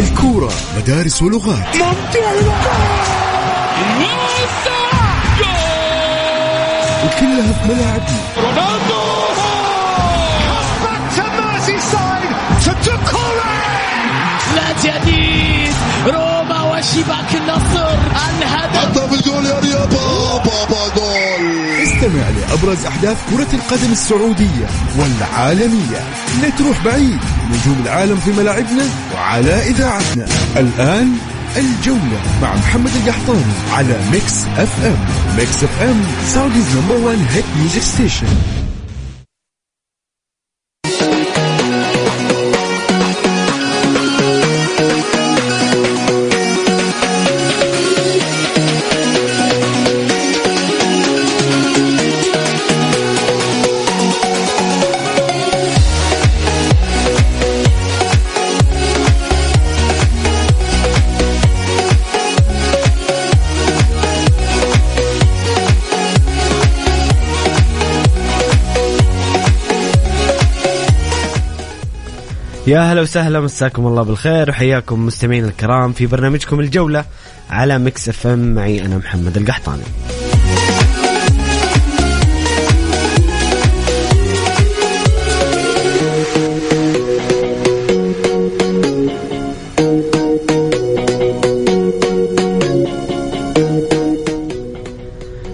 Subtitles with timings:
[0.00, 1.76] الكورة مدارس ولغات.
[1.76, 2.30] ممتع
[7.04, 9.00] وكلها في ملاعبنا رونالدو!
[14.56, 15.74] لا جديد
[16.06, 17.98] روما وشباك النصر
[18.28, 20.79] الهدف في الجول يا بابا
[22.00, 24.66] استمع لأبرز أحداث كرة القدم السعودية
[24.98, 26.00] والعالمية.
[26.42, 27.18] لا تروح بعيد.
[27.50, 30.26] نجوم العالم في ملاعبنا وعلى إذاعتنا.
[30.56, 31.12] الآن
[31.56, 34.96] الجولة مع محمد القحطاني على Mix FM.
[35.38, 38.26] Mix FM Saudi's number 1 hit music station
[72.70, 77.04] يا هلا وسهلا مساكم الله بالخير وحياكم مستمعين الكرام في برنامجكم الجولة
[77.50, 79.82] على Mix FM معي أنا محمد القحطاني.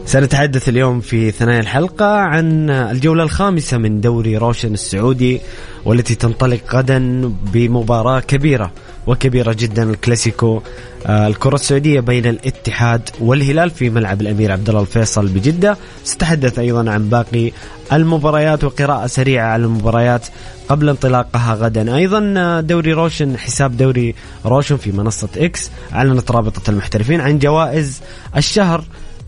[0.07, 5.41] سنتحدث اليوم في ثنايا الحلقة عن الجولة الخامسة من دوري روشن السعودي
[5.87, 8.71] والتي تنطلق غدا بمباراة كبيرة
[9.07, 10.63] وكبيرة جدا الكلاسيكو
[11.07, 15.77] آه، الكرة السعودية بين الاتحاد والهلال في ملعب الأمير عبد الله الفيصل بجدة.
[16.05, 17.53] ستحدث أيضا عن باقي
[17.93, 20.27] المباريات وقراءة سريعة على المباريات
[20.69, 21.97] قبل انطلاقها غدا.
[21.97, 24.15] أيضا آه، دوري روشن حساب دوري
[24.47, 28.01] روشن في منصة إكس أعلنت رابطة المحترفين عن جوائز
[28.37, 28.85] الشهر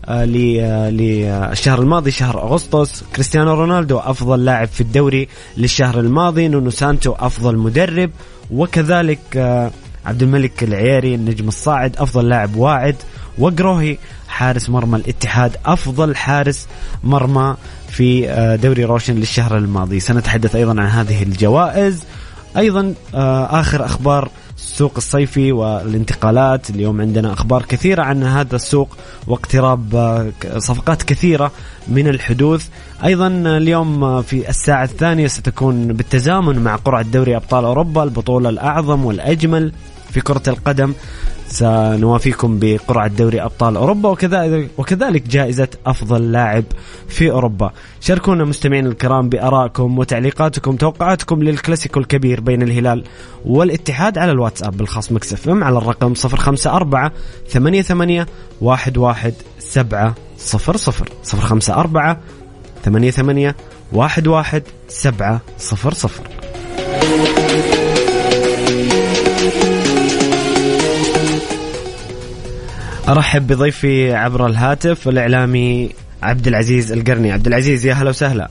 [0.09, 3.03] للشهر الماضي شهر أغسطس.
[3.15, 6.47] كريستيانو رونالدو أفضل لاعب في الدوري للشهر الماضي.
[6.47, 8.11] نونو سانتو أفضل مدرب.
[8.51, 9.71] وكذلك آه،
[10.05, 12.95] عبد الملك العياري النجم الصاعد أفضل لاعب واعد.
[13.37, 13.97] وجروهي
[14.27, 16.67] حارس مرمى الاتحاد أفضل حارس
[17.03, 17.55] مرمى
[17.89, 19.99] في آه، دوري روشن للشهر الماضي.
[19.99, 22.03] سنتحدث أيضا عن هذه الجوائز.
[22.57, 24.29] أيضا آخر أخبار
[24.63, 26.69] السوق الصيفي والانتقالات.
[26.69, 28.97] اليوم عندنا أخبار كثيرة عن هذا السوق
[29.27, 31.51] واقتراب آه، صفقات كثيرة
[31.87, 32.67] من الحدوث.
[33.03, 39.73] أيضا اليوم في الساعة الثانية ستكون بالتزامن مع قرعة دوري أبطال أوروبا البطولة الأعظم والأجمل.
[40.11, 40.93] في كرة القدم
[41.47, 46.63] سنوافيكم بقرعة دوري أبطال أوروبا وكذلك, وكذلك جائزة أفضل لاعب
[47.07, 47.71] في أوروبا.
[48.01, 53.03] شاركونا مستمعين الكرام بأرائكم وتعليقاتكم توقعاتكم للكلاسيكو الكبير بين الهلال
[53.45, 57.11] والاتحاد على الواتساب بالخاص مكسف على الرقم 054
[57.47, 58.25] 88
[58.67, 62.17] 11 7 0 0 054
[62.85, 63.53] 88
[63.93, 64.61] 11
[73.09, 75.89] ارحب بضيفي عبر الهاتف الاعلامي
[76.23, 77.31] عبد العزيز القرني.
[77.31, 78.49] عبد العزيز يا هلا وسهلا.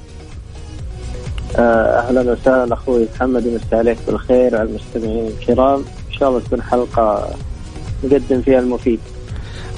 [1.56, 5.84] آه، أهلا وسهلا أخوي محمد ومسي عليك بالخير وعلى المستمعين الكرام.
[6.08, 7.30] إن شاء الله تكون حلقة
[8.04, 9.00] نقدم فيها المفيد.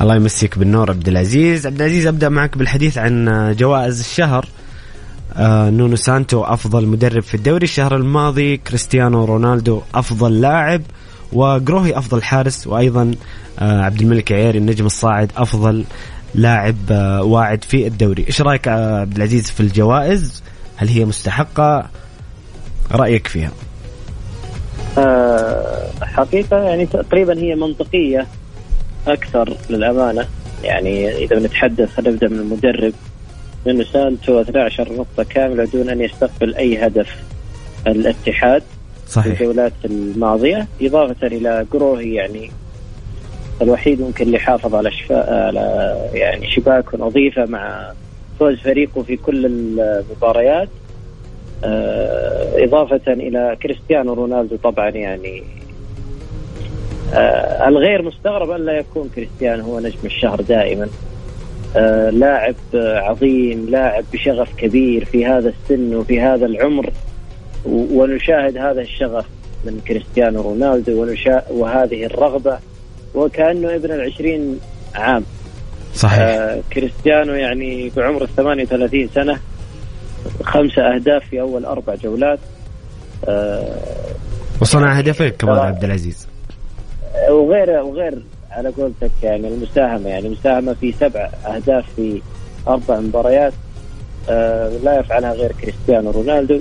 [0.01, 1.67] الله يمسيك بالنور عبد العزيز.
[1.67, 4.49] عبد العزيز أبدأ معك بالحديث عن جوائز الشهر.
[5.37, 7.65] آه نونو سانتو أفضل مدرب في الدوري.
[7.65, 10.83] الشهر الماضي كريستيانو رونالدو أفضل لاعب.
[11.33, 13.11] وجروهي أفضل حارس وأيضا
[13.59, 15.85] آه عبد الملك عياري النجم الصاعد أفضل
[16.35, 18.25] لاعب آه واعد في الدوري.
[18.27, 20.43] إيش رأيك آه عبد العزيز في الجوائز؟
[20.77, 21.89] هل هي مستحقة؟
[22.93, 23.51] رأيك فيها؟
[26.03, 28.27] حقيقة يعني تقريبا هي منطقية
[29.09, 30.27] أكثر للأمانة.
[30.65, 32.93] يعني إذا بنتحدث نبدا من المدرب؟
[33.67, 37.17] لأنه سانتو 12 نقطة كاملة دون أن يستقبل أي هدف
[37.87, 38.63] الاتحاد.
[39.11, 39.41] صحيح.
[39.41, 42.51] الجولات الماضية إضافة إلى قروهي يعني
[43.63, 47.93] الوحيد ممكن اللي حافظ على شفاء على يعني شباك نظيفه مع
[48.39, 50.69] فوز فريقه في كل المباريات.
[51.65, 55.43] آه، إضافة إلى كريستيانو رونالدو طبعا يعني
[57.15, 60.89] آه، الغير مستغرب أن لا يكون كريستيانو هو نجم الشهر دائما.
[61.77, 66.91] آه، لاعب عظيم لاعب بشغف كبير في هذا السن وفي هذا العمر.
[67.67, 69.25] ونشاهد هذا الشغف
[69.65, 72.59] من كريستيانو رونالدو ونشا وهذه الرغبة
[73.15, 74.61] وكأنه ابن العشرين
[74.95, 75.25] عام.
[75.95, 76.21] صحيح.
[76.21, 79.41] آه كريستيانو يعني بعمر ال 38 سنة
[80.43, 82.39] خمسة أهداف في أول أربع جولات.
[83.29, 83.77] آه
[84.61, 86.27] وصنع هدفين كمان عبد العزيز.
[87.31, 92.23] وغير وغير على قولتك يعني المساهمة يعني مساهمة في سبع أهداف في
[92.69, 93.53] أربع مباريات
[94.29, 96.61] آه، لا يفعلها غير كريستيانو رونالدو.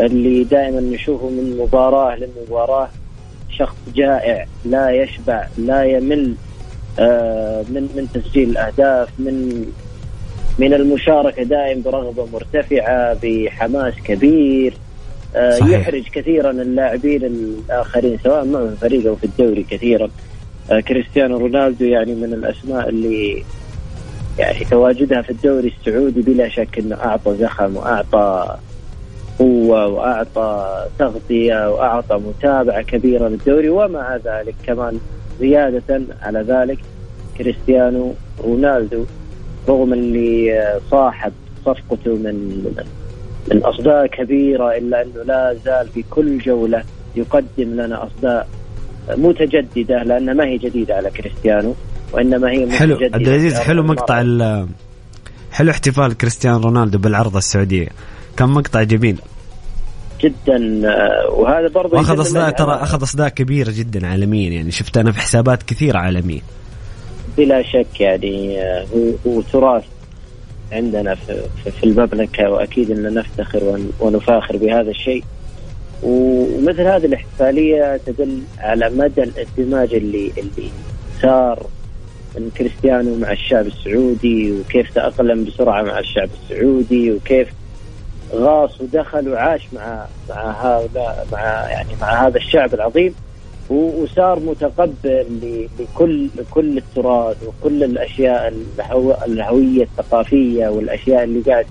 [0.00, 2.88] اللي دائما نشوفه من مباراة لمباراة
[3.50, 6.34] شخص جائع لا يشبع لا يمل
[6.98, 9.66] آه، من من تسجيل الأهداف من
[10.58, 14.74] من المشاركة دائم برغبة مرتفعة بحماس كبير
[15.36, 15.80] آه، صحيح.
[15.80, 20.08] يحرج كثيرا اللاعبين الآخرين سواء مع الفريق أو في الدوري كثيرا
[20.70, 23.44] آه، كريستيانو رونالدو يعني من الأسماء اللي
[24.38, 28.56] يعني تواجدها في الدوري السعودي بلا شك إنه أعطى زخم وأعطى
[29.40, 34.98] قوة وأعطى تغطية وأعطى متابعة كبيرة للدوري ومع ذلك كمان
[35.40, 36.78] زيادة على ذلك
[37.38, 38.14] كريستيانو
[38.44, 39.04] رونالدو
[39.68, 41.32] رغم اللي صاحب
[41.66, 42.64] صفقته من
[43.50, 46.82] من أصداء كبيرة إلا أنه لا زال في كل جولة
[47.16, 48.48] يقدم لنا أصداء
[49.16, 51.74] متجددة لانها ما هي جديدة على كريستيانو
[52.12, 54.16] وإنما هي حلو عبد العزيز حلو مقطع
[55.52, 57.88] حلو احتفال كريستيانو رونالدو بالعرضه السعودية.
[58.40, 59.20] كان مقطع جميل
[60.20, 65.12] جدا آه، وهذا برضه وأخذ أصداء ترى أخذ أصداء كبيره جدا عالميا يعني شفت أنا
[65.12, 66.40] في حسابات كثيرة عالميه
[67.36, 69.84] بلا شك يعني آه، هو, هو تراث
[70.72, 75.24] عندنا في, في المملكة وأكيد ان نفتخر ونفاخر بهذا الشيء.
[76.02, 80.70] ومثل هذه الاحتفالية تدل على مدى الاندماج اللي اللي
[81.22, 81.66] صار
[82.36, 87.48] من كريستيانو مع الشعب السعودي وكيف تأقلم بسرعة مع الشعب السعودي وكيف
[88.34, 93.14] غاص ودخل وعاش مع مع هؤلاء مع يعني مع هذا الشعب العظيم
[93.70, 95.24] وصار متقبل
[95.78, 98.54] لكل كل التراث وكل الأشياء
[99.26, 101.66] الهوية الثقافية والأشياء اللي قاعد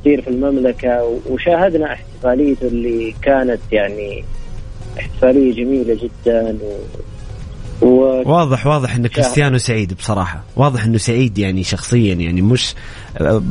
[0.00, 4.24] تصير في المملكة وشاهدنا احتفاليته اللي كانت يعني
[4.98, 6.58] احتفالية جميلة جدا
[7.82, 8.22] و...
[8.30, 10.42] واضح واضح إن كريستيانو سعيد بصراحة.
[10.56, 12.74] واضح إنه سعيد يعني شخصيا يعني مش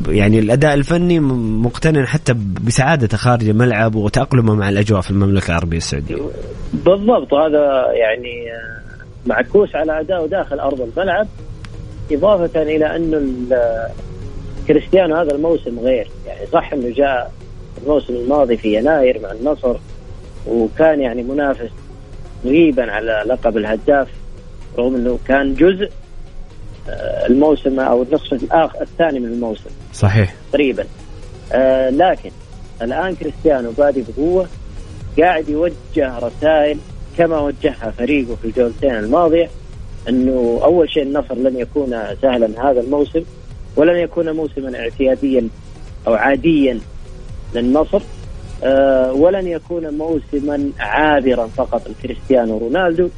[0.08, 2.36] يعني الأداء الفني مقتنع حتى
[2.66, 6.16] بسعادته خارج الملعب وتأقلمه مع الأجواء في المملكة العربية السعودية.
[6.74, 8.46] بالضبط هذا يعني
[9.26, 11.28] معكوس على أداءه داخل أرض الملعب
[12.12, 13.22] إضافة إلى انه
[14.68, 16.08] كريستيانو هذا الموسم غير.
[16.28, 17.32] يعني صح إنه جاء
[17.84, 19.75] الموسم الماضي في يناير مع النصر
[20.48, 21.70] وكان يعني منافس
[22.46, 24.08] غيبا على لقب الهداف
[24.77, 25.89] رغم أنه كان جزء
[26.89, 29.69] آه، الموسم أو النصف الآخر الثاني من الموسم.
[29.94, 30.36] صحيح.
[30.51, 30.86] تقريبا.
[31.54, 32.31] آه لكن
[32.81, 34.48] الآن كريستيانو بادي بقوة
[35.19, 36.77] قاعد يوجه رسائل
[37.18, 39.50] كما وجهها فريقه في الجولتين الماضية
[40.10, 43.24] أنه أول شيء النصر لن يكون سهلا هذا الموسم
[43.75, 45.48] ولن يكون موسما اعتياديا
[46.07, 46.80] أو عاديا
[47.56, 48.01] للنصر
[48.63, 53.10] آه ولن يكون موسما عابرا فقط لكريستيانو رونالدو.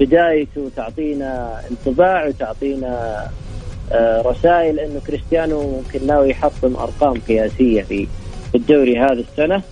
[0.00, 3.26] بدايته تعطينا انطباع وتعطينا
[3.92, 8.06] آه رسائل إنه كريستيانو ممكن ناوي يحطم أرقام قياسية في
[8.54, 9.62] الدوري هذا السنة.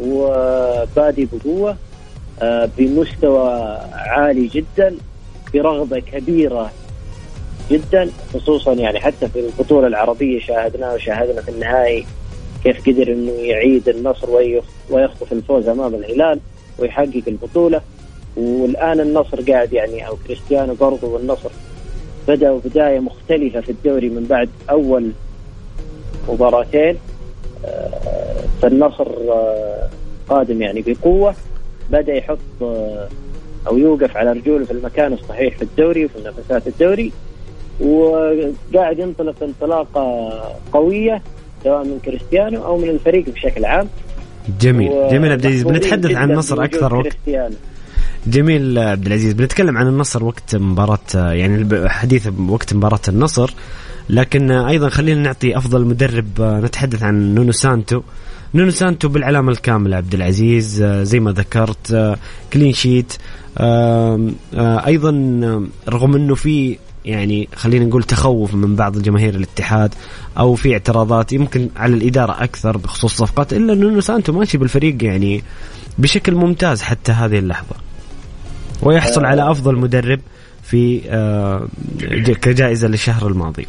[0.00, 1.76] وبادي بقوة
[2.42, 4.96] آه بمستوى عالي جدا
[5.54, 6.70] برغبة كبيرة
[7.70, 12.06] جدا خصوصا يعني حتى في البطولة العربية شاهدناه وشاهدنا في النهائي
[12.64, 14.30] كيف قدر إنه يعيد النصر
[14.90, 16.40] ويخطف الفوز أمام الهلال
[16.78, 17.80] ويحقق البطولة.
[18.36, 21.50] والآن النصر قاعد يعني أو كريستيانو برضو والنصر
[22.28, 25.12] بدأوا بداية مختلفة في الدوري من بعد أول
[26.28, 26.96] مباراتين.
[27.64, 29.88] آه، فالنصر آه،
[30.28, 31.34] قادم يعني بقوة
[31.90, 33.08] بدأ يحط آه،
[33.66, 37.12] أو يوقف على رجوله في المكان الصحيح في الدوري وفي منافسات الدوري.
[37.80, 40.32] وقاعد ينطلق انطلاقة
[40.72, 41.22] قوية
[41.64, 43.88] سواء من كريستيانو أو من الفريق بشكل عام.
[44.60, 45.08] جميل.
[45.10, 47.16] جميل عبد العزيز بنتحدث عن النصر أكثر وقت.
[48.26, 53.54] جميل عبد العزيز بنتكلم عن النصر وقت مباراة يعني حديث وقت مباراة النصر
[54.10, 58.02] لكن أيضا خلينا نعطي أفضل مدرب نتحدث عن نونو سانتو.
[58.54, 62.18] نونو سانتو بالعلامة الكاملة عبد العزيز زي ما ذكرت
[62.52, 63.12] clean sheet
[64.86, 65.10] أيضا
[65.88, 69.94] رغم إنه في يعني خلينا نقول تخوف من بعض الجماهير الاتحاد
[70.38, 75.42] أو في اعتراضات يمكن على الإدارة أكثر بخصوص الصفقات إلا انه سانتو ماشي بالفريق يعني
[75.98, 77.81] بشكل ممتاز حتى هذه اللحظة.
[78.82, 80.20] ويحصل على أفضل مدرب
[80.62, 81.68] في آه،
[82.42, 83.66] كجائزة للشهر الماضي.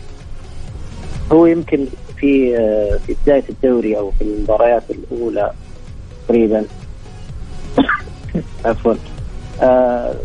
[1.32, 1.86] هو يمكن
[2.18, 5.52] في آه، في بداية الدوري أو في المباريات الأولى
[6.28, 6.66] تقريبا.
[8.66, 8.94] عفوا.
[9.62, 10.16] آه،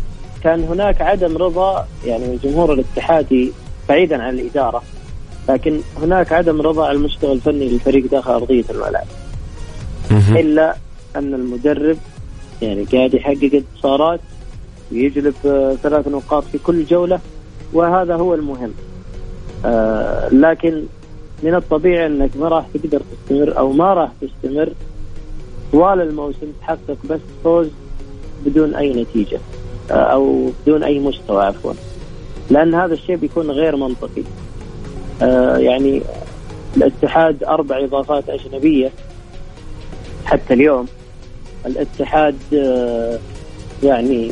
[0.43, 3.51] كان هناك عدم رضا يعني الجمهور الاتحادي
[3.89, 4.83] بعيدا عن الإدارة
[5.49, 9.07] لكن هناك عدم رضا على المستوى الفني للفريق داخل أرضية الملعب.
[10.11, 10.75] إلا
[11.15, 11.97] أن المدرب
[12.61, 14.19] يعني قاعد يحقق انتصارات
[14.91, 17.19] ويجلب آه، ثلاث نقاط في كل جولة
[17.73, 18.73] وهذا هو المهم.
[19.65, 20.83] آه، لكن
[21.43, 24.73] من الطبيعي أنك ما راح تقدر تستمر أو ما راح تستمر
[25.71, 27.67] طوال الموسم تحقق بس فوز
[28.45, 29.39] بدون أي نتيجة
[29.91, 31.73] أو بدون أي مستوى عفوا.
[32.49, 34.23] لأن هذا الشيء بيكون غير منطقي.
[35.57, 36.01] يعني
[36.77, 38.91] الاتحاد أربع إضافات أجنبية
[40.25, 40.85] حتى اليوم.
[41.65, 43.19] الاتحاد آه،
[43.83, 44.31] يعني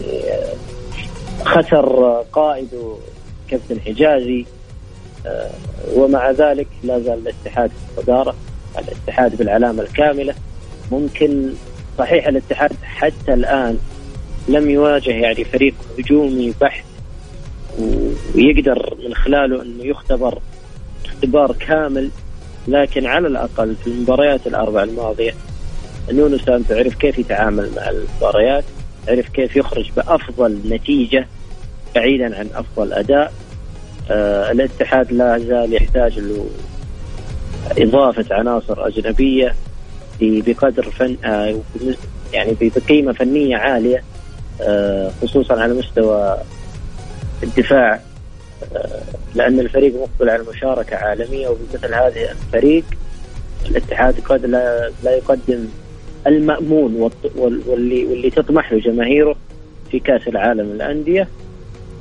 [1.46, 2.96] خسر قائده
[3.50, 4.46] كابتن حجازي
[5.25, 5.50] آه،
[5.96, 8.36] ومع ذلك لا زال الاتحاد في الصداره
[8.77, 10.34] الاتحاد بالعلامة الكاملة.
[10.92, 11.54] ممكن
[11.98, 13.77] صحيح الاتحاد حتى الآن
[14.48, 16.86] لم يواجه يعني فريق هجومي بحت
[18.36, 20.39] ويقدر من خلاله أنه يختبر
[21.06, 22.10] اختبار كامل
[22.68, 25.34] لكن على الأقل في المباريات الأربع الماضية
[26.12, 28.63] نونو سانتو عرف كيف يتعامل مع المباريات.
[29.07, 31.27] عرف كيف يخرج بأفضل نتيجة
[31.95, 33.33] بعيدا عن أفضل أداء.
[34.11, 36.49] آه الاتحاد لا زال يحتاج له
[37.77, 39.55] اضافه عناصر أجنبية
[40.21, 41.59] بقدر فن آه
[42.33, 44.03] يعني بقيمة فنية عالية
[44.61, 46.37] آه خصوصا على مستوى
[47.43, 47.99] الدفاع.
[48.75, 49.01] آه
[49.35, 52.83] لأن الفريق مقبل على مشاركة عالمية وبمثل هذه الفريق
[53.65, 55.67] الاتحاد قد لا, لا يقدم
[56.27, 59.36] المأمون واللي واللي تطمح له جماهيره
[59.91, 61.27] في كأس العالم الأندية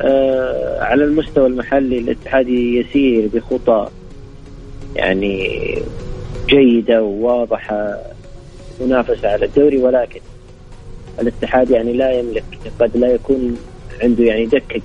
[0.01, 3.89] آه على المستوى المحلي الاتحاد يسير بخطى
[4.97, 5.59] يعني
[6.49, 7.99] جيدة وواضحة
[8.81, 10.21] منافسة على الدوري ولكن
[11.21, 12.45] الاتحاد يعني لا يملك
[12.81, 13.57] قد لا يكون
[14.03, 14.83] عنده يعني دكة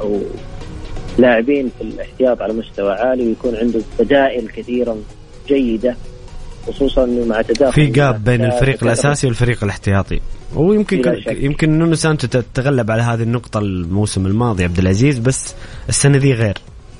[0.00, 0.20] أو
[1.18, 4.96] لاعبين في الاحتياط على مستوى عالي ويكون عنده بدائل كثيرة
[5.48, 5.96] جيدة.
[6.68, 10.20] خصوصا مع تداخل في جاب بين الفريق الأساسي والفريق الاحتياطي.
[10.54, 15.54] ويمكن يمكن نونو سانتو تغلب على هذه النقطة الموسم الماضي عبد العزيز بس
[15.88, 16.58] السنة ذي غير.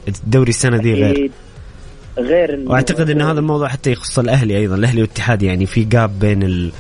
[0.09, 1.31] الدوري السنة ذي غير.
[2.19, 6.43] غير وأعتقد إن هذا الموضوع حتى يخص الأهلي أيضا الأهلي والاتحاد يعني في جاب بين
[6.43, 6.73] ال...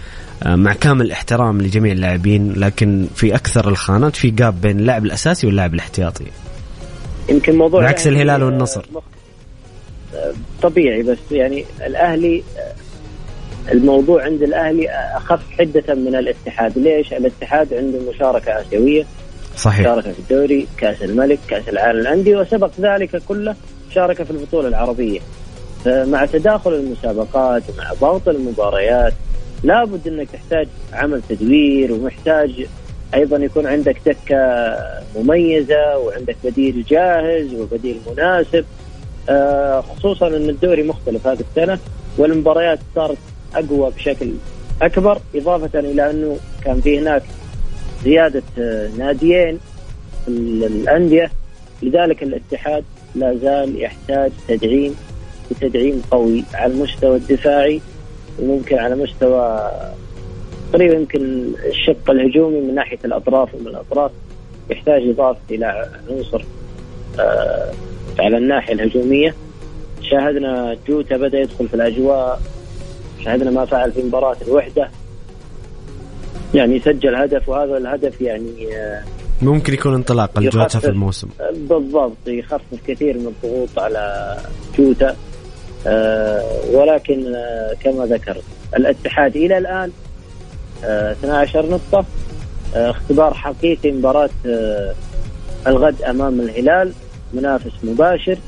[0.42, 5.46] آه، مع كامل الاحترام لجميع اللاعبين لكن في أكثر الخانات في جاب بين اللاعب الأساسي
[5.46, 6.24] واللاعب الاحتياطي.
[7.28, 8.84] يمكن موضوع بعكس يعني الهلال والنصر.
[10.62, 12.42] طبيعي بس يعني الأهلي
[13.72, 19.06] الموضوع عند الأهلي أخف حدة من الاتحاد، ليش؟ الاتحاد عنده مشاركة آسيوية
[19.56, 23.54] صحيح شارك في الدوري، كأس الملك، كأس العالم الانديه وسبق ذلك كله
[23.94, 25.20] شارك في البطولة العربية.
[25.84, 29.12] فمع تداخل المسابقات ومع ضغط المباريات
[29.64, 32.66] لابد إنك تحتاج عمل تدوير ومحتاج
[33.14, 34.76] أيضا يكون عندك دكة
[35.16, 38.64] مميزة وعندك بديل جاهز وبديل مناسب
[39.82, 41.78] خصوصا إن الدوري مختلف هذه السنة
[42.18, 43.18] والمباريات صارت
[43.54, 44.32] أقوى بشكل
[44.82, 47.22] أكبر إضافة إلى أنه كان في هناك
[48.04, 49.58] زيادة آه، ناديين
[50.28, 51.30] الأندية.
[51.82, 54.94] لذلك الاتحاد لا زال يحتاج تدعيم
[55.50, 57.80] بتدعيم قوي على المستوى الدفاعي
[58.42, 59.70] وممكن على مستوى
[60.72, 64.10] تقريبا يمكن الشق الهجومي من ناحية الأطراف ومن الأطراف
[64.70, 66.44] يحتاج إضافة إلى عنصر
[67.20, 67.72] آه
[68.20, 69.34] على الناحية الهجومية.
[70.02, 72.40] شاهدنا جوتا بدأ يدخل في الأجواء.
[73.24, 74.90] شاهدنا ما فعل في مباراة الوحدة.
[76.54, 79.02] يعني سجل هدف وهذا الهدف يعني آه،
[79.42, 81.28] ممكن يكون انطلاق الجوتا في الموسم.
[81.52, 84.36] بالضبط يخفف كثير من الضغوط على
[84.78, 85.16] جوتا.
[85.86, 88.42] آه ولكن آه كما ذكرت
[88.76, 89.90] الاتحاد إلى الآن
[90.84, 92.06] آه 12 نقطة.
[92.74, 94.30] اختبار حقيقي مباراة
[95.66, 96.92] الغد أمام الهلال.
[97.32, 98.38] منافس مباشر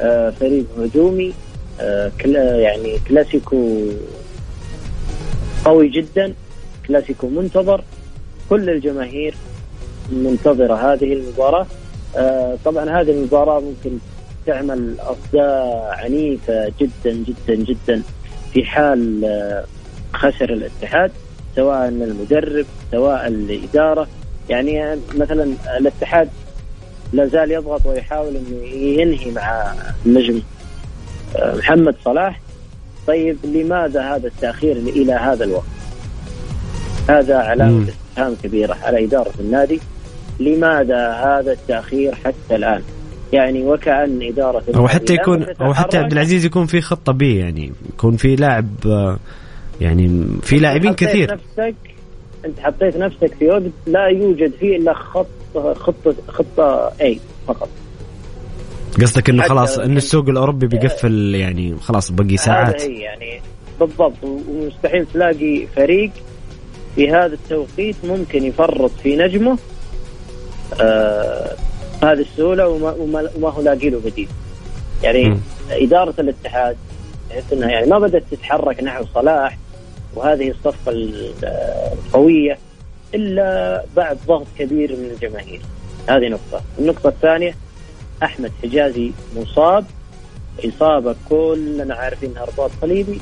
[0.00, 1.34] آه، فريق هجومي
[1.80, 2.10] آه،
[2.56, 3.90] يعني كلاسيكو
[5.64, 6.34] قوي جدا
[6.86, 7.84] كلاسيكو منتظر
[8.50, 9.34] كل الجماهير
[10.12, 11.66] منتظرة هذه المباراة.
[12.16, 13.98] آه، طبعا هذه المباراة ممكن
[14.46, 18.02] تعمل أصداء عنيفة جدا جدا جدا
[18.52, 19.64] في حال
[20.14, 21.10] خسر الاتحاد
[21.56, 24.08] سواء المدرب سواء الإدارة.
[24.48, 26.28] يعني مثلا الاتحاد
[27.12, 29.74] لا زال يضغط ويحاول إنه ينهي مع
[30.06, 30.42] النجم
[31.36, 32.40] آه، محمد صلاح.
[33.06, 35.64] طيب لماذا هذا التأخير إلى هذا الوقت؟
[37.08, 39.80] هذا علامة استفهام كبيرة على إدارة النادي.
[40.40, 42.82] لماذا هذا التأخير حتى الآن؟
[43.32, 47.72] يعني وكأن إدارة أو حتى يكون أو حتى عبد العزيز يكون في خطة بي يعني
[47.88, 49.18] يكون في لاعب آه،
[49.80, 51.32] يعني في لاعبين كثير.
[51.32, 51.74] نفسك
[52.44, 57.68] أنت حطيت نفسك في وقت لا يوجد فيه إلا خط خطه خطة اي فقط.
[59.00, 62.82] قصدك إنه خلاص إن السوق الأوروبي بيقفل يعني خلاص بقي ساعات.
[62.82, 63.40] هذا يعني
[63.80, 66.10] بالضبط ومستحيل تلاقي فريق
[66.94, 69.58] في هذا التوقيت ممكن يفرط في نجمه
[70.80, 71.56] آه
[72.02, 74.28] هذه السهولة وما, وما, وما هو لاقي له بديل.
[75.02, 75.40] يعني م.
[75.70, 76.76] إدارة الاتحاد
[77.30, 79.58] تحس إنها يعني ما بدأت تتحرك نحو صلاح
[80.18, 80.92] وهذه الصفقة
[81.92, 82.58] القوية
[83.14, 85.60] إلا بعد ضغط كبير من الجماهير.
[86.08, 86.62] هذه نقطة.
[86.78, 87.54] النقطة الثانية
[88.22, 89.84] أحمد حجازي مصاب.
[90.64, 93.20] إصابة كلنا عارفين انها رباط صليبي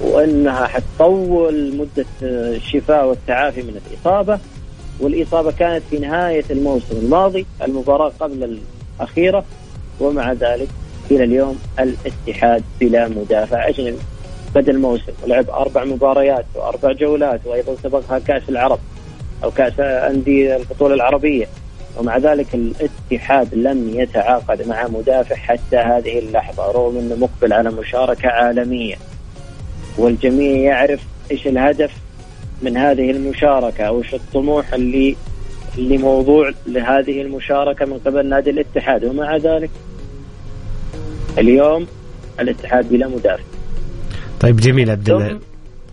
[0.00, 4.38] وإنها حتطول مدة الشفاء والتعافي من الإصابة.
[5.00, 8.58] والإصابة كانت في نهاية الموسم الماضي المباراة قبل
[9.00, 9.44] الأخيرة
[10.00, 10.68] ومع ذلك
[11.10, 13.68] إلى اليوم الاتحاد بلا مدافع.
[13.68, 13.98] اجنبي
[14.54, 18.78] بدا الموسم ولعب أربع مباريات وأربع جولات وأيضا سبقها كأس العرب
[19.44, 21.46] أو كأس أندية البطولة العربية.
[21.98, 28.28] ومع ذلك الاتحاد لم يتعاقد مع مدافع حتى هذه اللحظة رغم أنه مقبل على مشاركة
[28.28, 28.94] عالمية.
[29.98, 31.92] والجميع يعرف إيش الهدف
[32.62, 35.16] من هذه المشاركة أو إيش الطموح اللي
[35.78, 39.04] اللي موضوع لهذه المشاركة من قبل نادي الاتحاد.
[39.04, 39.70] ومع ذلك
[41.38, 41.86] اليوم
[42.40, 43.53] الاتحاد بلا مدافع.
[44.44, 45.10] طيب جميل عبد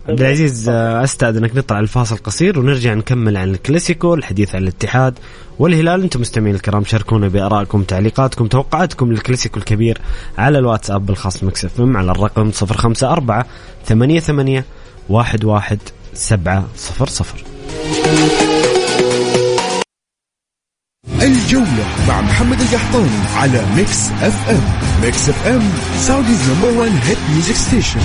[0.08, 5.14] عبد العزيز آه، استاذنك نطلع الفاصل قصير ونرجع نكمل عن الكلاسيكو الحديث عن الاتحاد
[5.58, 6.02] والهلال.
[6.02, 10.00] أنتم مستمعين الكرام شاركونا بآرائكم تعليقاتكم توقعاتكم للكلاسيكو الكبير
[10.38, 13.44] على الواتساب الخاص Mix FM على الرقم 054
[13.86, 14.62] 88
[15.10, 15.78] 11
[16.14, 16.64] 700
[21.22, 24.60] الجولة مع محمد القحطاني على Mix FM.
[25.02, 25.62] Mix FM
[25.96, 28.00] Saudi's number 1 hit music station.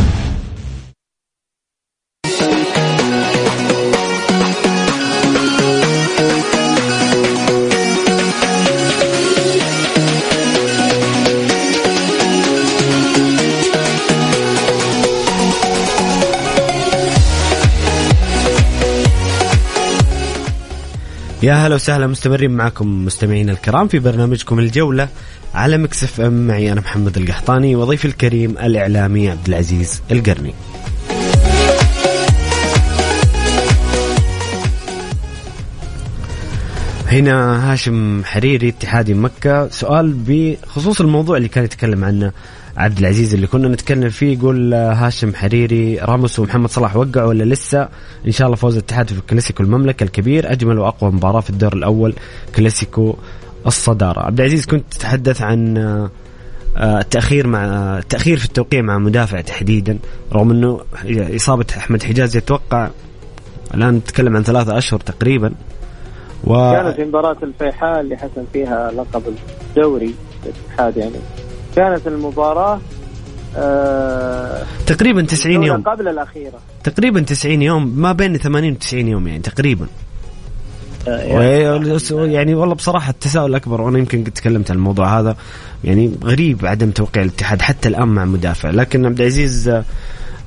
[21.48, 25.10] يا هلا وسهلا مستمرين معكم مستمعينا الكرام في برنامجكم الجولة
[25.56, 26.48] على مكسف ام.
[26.48, 30.54] معي أنا محمد القحطاني وضيفي الكريم الإعلامي عبد العزيز القرني.
[37.08, 39.70] هنا هاشم حريري اتحادي مكة.
[39.70, 42.32] سؤال بخصوص الموضوع اللي كان يتكلم عنه
[42.78, 47.90] عبد العزيز اللي كنا نتكلم فيه يقول هاشم حريري راموس ومحمد صلاح وقعوا ولا لسه؟
[48.28, 52.14] إن شاء الله فوز الاتحاد في كلاسيكو المملكة الكبير أجمل وأقوى مباراة في الدور الأول
[52.56, 53.16] كلاسيكو
[53.68, 54.20] الصدارة.
[54.20, 55.78] عبد العزيز كنت تتحدث عن
[56.78, 57.66] آه، التأخير مع
[57.98, 60.00] التأخير في التوقيع مع مدافع تحديدا
[60.34, 60.82] رغم إنه
[61.36, 62.90] إصابة أحمد حجاز يتوقع
[63.74, 65.54] الآن نتكلم عن ثلاثة أشهر تقريبا.
[66.44, 66.72] و...
[66.72, 69.24] كانت مباراة الفيحاء اللي حسم فيها لقب
[69.70, 71.20] الدوري الاتحاد يعني.
[71.78, 72.80] كانت المباراة
[73.58, 75.82] آه تقريبا 90 يوم.
[75.82, 76.60] قبل الأخيرة.
[76.84, 79.88] تقريبا 90 يوم ما بين 80 و 90 يوم يعني تقريبا.
[81.08, 85.36] آه، يعني, يعني والله بصراحة التساؤل الأكبر وأنا يمكن قد تكلمت عن الموضوع هذا
[85.84, 88.70] يعني غريب عدم توقيع الاتحاد حتى الآن مع مدافع.
[88.70, 89.84] لكن عبد العزيز آه,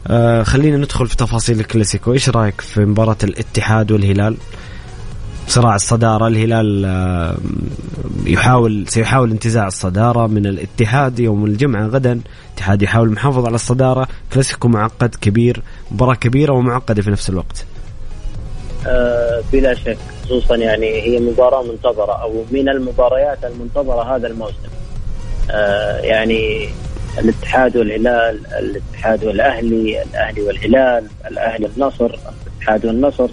[0.06, 2.12] آه، خلينا ندخل في تفاصيل الكلاسيكو.
[2.12, 4.36] إيش رأيك في مباراة الاتحاد والهلال؟
[5.50, 6.26] صراع الصدارة.
[6.26, 7.34] الهلال آه،
[8.26, 12.20] يحاول سيحاول انتزاع الصدارة من الاتحاد يوم الجمعة غدا.
[12.48, 14.08] الاتحاد يحاول المحافظة على الصدارة.
[14.32, 17.64] كلاسيكو معقد كبير مباراة كبيرة ومعقدة في نفس الوقت.
[18.86, 24.70] أه بلا شك خصوصا يعني هي مباراة منتظرة أو من المباريات المنتظرة هذا الموسم.
[25.50, 26.68] أه يعني
[27.18, 32.10] الاتحاد والهلال الاتحاد والأهلي الأهلي والهلال الأهلي النصر
[32.46, 33.28] الاتحاد والنصر.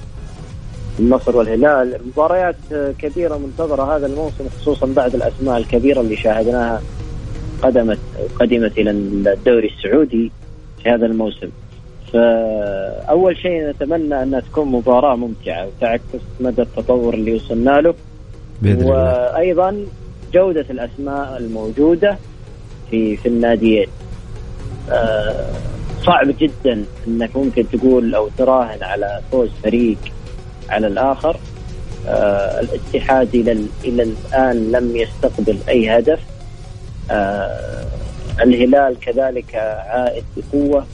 [0.99, 1.97] النصر والهلال.
[2.07, 2.55] مباريات
[2.99, 6.81] كبيرة منتظرة هذا الموسم خصوصا بعد الأسماء الكبيرة اللي شاهدناها
[7.61, 7.99] قدمت
[8.39, 10.31] قدمت إلى الدوري السعودي
[10.83, 11.49] في هذا الموسم.
[12.13, 16.01] فأول شيء نتمنى أنها تكون مباراة ممتعة وتعكس
[16.39, 17.93] مدى التطور اللي وصلنا له.
[18.87, 19.85] وأيضا
[20.33, 22.17] جودة الأسماء الموجودة
[22.91, 23.87] في في الناديين.
[24.91, 25.45] آه،
[26.05, 29.97] صعب جدا إنك ممكن تقول أو تراهن على فوز فريق
[30.69, 31.37] على الآخر
[32.07, 36.19] آه الاتحاد إلى إلى الآن لم يستقبل أي هدف.
[37.11, 37.85] آه
[38.41, 39.55] الهلال كذلك
[39.89, 40.85] عائد بقوة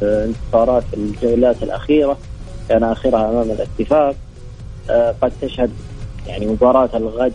[0.00, 2.18] في انتصارات الجولات الأخيرة
[2.68, 4.14] كان آخرها أمام الاتفاق.
[4.90, 5.70] آه قد تشهد
[6.26, 7.32] يعني مباراة الغد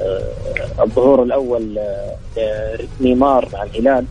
[0.00, 0.22] آه
[0.82, 1.78] الظهور الأول
[2.38, 4.04] آه، نيمار مع الهلال.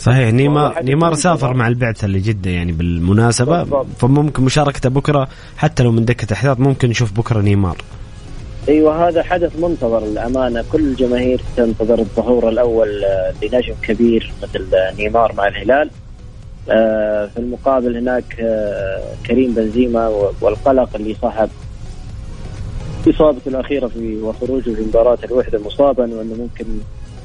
[0.00, 3.86] صحيح نيمار نيمار سافر مع البعثة لجده يعني بالمناسبة بالضبط.
[3.98, 7.76] فممكن مشاركته بكرة حتى لو من دكة احتياط ممكن نشوف بكرة نيمار.
[8.68, 10.64] أيوه هذا حدث منتظر للأمانة.
[10.72, 14.66] كل الجماهير تنتظر الظهور الأول آه، لنجم كبير مثل
[14.98, 15.90] نيمار مع الهلال.
[16.70, 20.08] آه، في المقابل هناك آه، كريم بنزيما
[20.40, 21.48] والقلق اللي صاحب
[23.08, 26.64] إصابته الأخيرة في وخروجه في مباراة الوحدة مصابا وأنه ممكن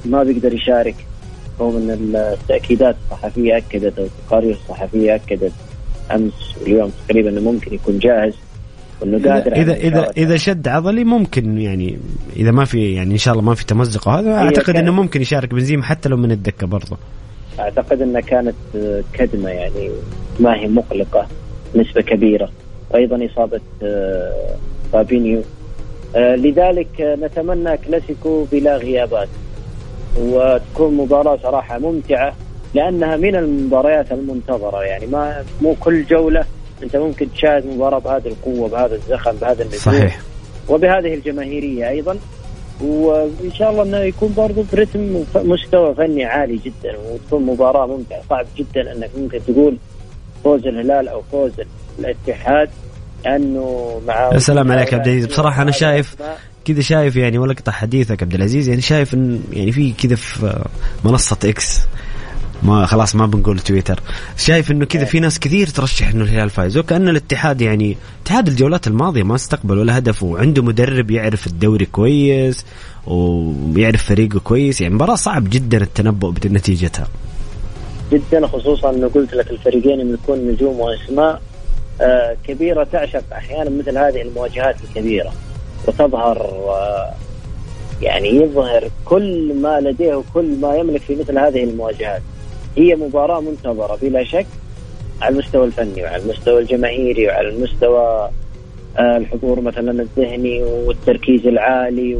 [0.06, 0.96] ما بيقدر يشارك.
[1.60, 5.52] رغم ان التأكيدات الصحفية أكدت أو التقارير الصحفية أكدت
[6.12, 8.34] أمس واليوم تقريبا إنه ممكن يكون جاهز
[9.02, 12.00] وإنه قادر اذا اذا إذا شد عضلي ممكن يعني
[12.36, 15.54] إذا ما في يعني إن شاء الله ما في تمزق وهذا أعتقد إنه ممكن يشارك
[15.54, 16.98] بنزيما حتى لو من الدكة برضه.
[17.60, 18.56] أعتقد إنها كانت
[19.14, 19.90] كدمة يعني
[20.40, 21.28] ما هي مقلقة
[21.76, 22.50] نسبة كبيرة.
[22.90, 24.56] وأيضا إصابة آه،
[24.94, 25.42] فابينيو.
[26.16, 29.28] آه، لذلك نتمنى كلاسيكو بلا غيابات.
[30.20, 32.34] وتكون مباراة صراحة ممتعة
[32.74, 34.84] لأنها من المباريات المنتظرة.
[34.84, 36.46] يعني ما مو كل جولة
[36.84, 39.80] أنت ممكن تشاهد مباراة بهذه القوة بهذا الزخم بهذا النجوم.
[39.80, 40.20] صحيح.
[40.70, 42.18] وبهذه الجماهيرية أيضا.
[42.82, 48.22] وإن شاء الله إنه يكون برضه برتم مستوى فني عالي جدا وتكون مباراة ممتعة.
[48.30, 49.78] صعب جدا إنك ممكن تقول
[50.44, 51.52] فوز الهلال أو فوز
[52.00, 52.70] الاتحاد
[53.28, 55.26] انه مع يا سلام عليك يا عبد العزيز.
[55.26, 56.16] بصراحة أنا شايف
[56.66, 60.66] كذا شايف يعني ولا اقطع حديثك عبد العزيز يعني شايف إن يعني في كذا في
[61.04, 61.82] منصة إكس
[62.64, 64.00] ما خلاص ما بنقول تويتر.
[64.38, 68.88] شايف إنه كذا في ناس كثير ترشح إنه الهلال فايز وكأن الاتحاد يعني اتحاد الجولات
[68.88, 72.66] الماضية ما استقبل ولا هدف وعنده مدرب يعرف الدوري كويس
[73.08, 77.08] ويعرف فريقه كويس يعني مباراة صعب جدا التنبؤ بنتيجتها.
[78.12, 81.42] جدا خصوصا إنه قلت لك الفريقين يملكون نجوم وأسماء
[82.02, 85.34] آه كبيرة تعشق أحيانا مثل هذه المواجهات الكبيرة.
[85.88, 86.38] وتظهر
[86.70, 87.14] آه
[88.02, 92.22] يعني يظهر كل ما لديه وكل ما يملك في مثل هذه المواجهات.
[92.78, 94.46] هي مباراة منتظرة بلا شك
[95.22, 98.30] على المستوى الفني وعلى المستوى الجماهيري وعلى المستوى
[98.98, 102.16] آه، الحضور مثلا الذهني والتركيز العالي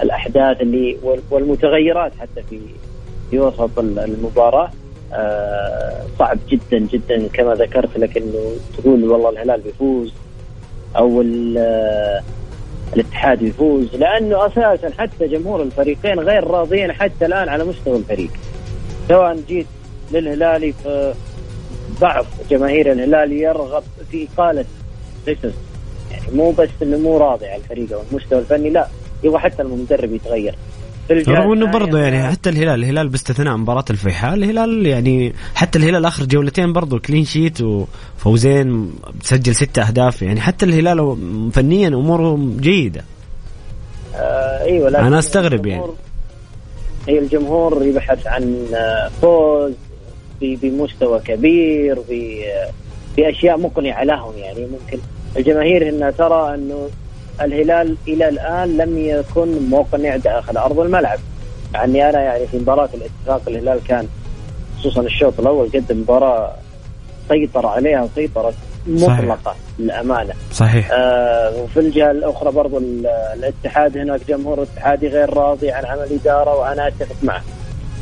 [0.00, 0.96] والاحداث اللي
[1.30, 2.60] والمتغيرات حتى في
[3.30, 4.70] في وسط المباراة.
[5.12, 10.12] آه، صعب جدا جدا كما ذكرت لك إنه تقول والله الهلال بيفوز
[10.96, 11.24] أو
[11.58, 12.22] آه،
[12.94, 18.30] الاتحاد يفوز لأنه أساسا حتى جمهور الفريقين غير راضيين حتى الآن على مستوى الفريق.
[19.08, 19.66] سواء جيت
[20.12, 20.74] للهلالي
[22.00, 24.64] بعض جماهير الهلال يرغب في إقالة
[25.28, 25.54] قصص.
[26.10, 28.88] يعني مو بس إنه مو راضي على الفريق أو المستوى الفني لا
[29.22, 30.54] يبغى حتى المدرب يتغير.
[31.10, 36.24] رغم إنه برضه يعني حتى الهلال الهلال باستثناء مباراة الفيحاء الهلال يعني حتى الهلال آخر
[36.24, 38.92] جولتين برضه كلين شيت وفوزين
[39.22, 41.16] سجل ستة أهداف يعني حتى الهلال
[41.52, 43.04] فنيا اموره جيدة.
[44.14, 45.82] آه إيوه لكن أنا أستغرب يعني.
[47.08, 49.72] هي الجمهور يبحث عن آه، فوز
[50.40, 51.98] بمستوى كبير
[53.16, 54.66] بأشياء مقنعة لهم يعني.
[54.66, 54.98] ممكن
[55.36, 56.88] الجماهير انها ترى أنه
[57.42, 61.18] الهلال إلى الآن لم يكن مقنع داخل أرض الملعب.
[61.74, 64.08] يعني أنا يعني في مباراة الاتفاق الهلال كان
[64.78, 66.52] خصوصا الشوط الأول قدم مباراة
[67.28, 68.54] سيطر عليها وسيطرت
[68.86, 70.32] مطلقه للأمانة.
[70.52, 70.90] صحيح.
[70.92, 72.78] آه وفي الجهة الأخرى برضو
[73.34, 77.42] الاتحاد هناك جمهور اتحادي غير راضي عن عمل الاداره وأنا أتفق معه.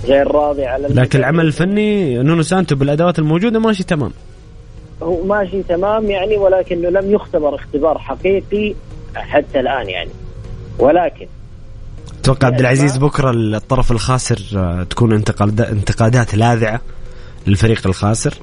[0.04, 4.12] غير راضي على لكن العمل الفني نونو سانتو بالأدوات الموجودة ماشي تمام.
[5.02, 8.74] هو ماشي تمام يعني ولكنه لم يختبر اختبار حقيقي
[9.22, 10.10] حتى الآن يعني.
[10.78, 11.26] ولكن
[12.20, 15.12] أتوقع عبد العزيز بكرة الطرف الخاسر آه، تكون
[15.60, 16.80] انتقادات لاذعة
[17.46, 18.34] للفريق الخاسر.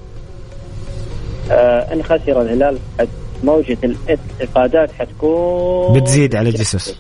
[1.52, 2.78] آه إن خسر الهلال
[3.44, 6.96] موجة الانتقادات حتكون بتزيد على جيسوس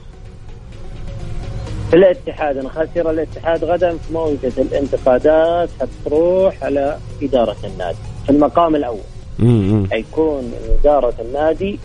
[1.93, 8.99] الاتحاد إن خسر الاتحاد غدا في موجة الانتقادات حتروح على إدارة النادي في المقام الأول.
[9.39, 9.87] مم.
[9.91, 11.79] حيكون إدارة النادي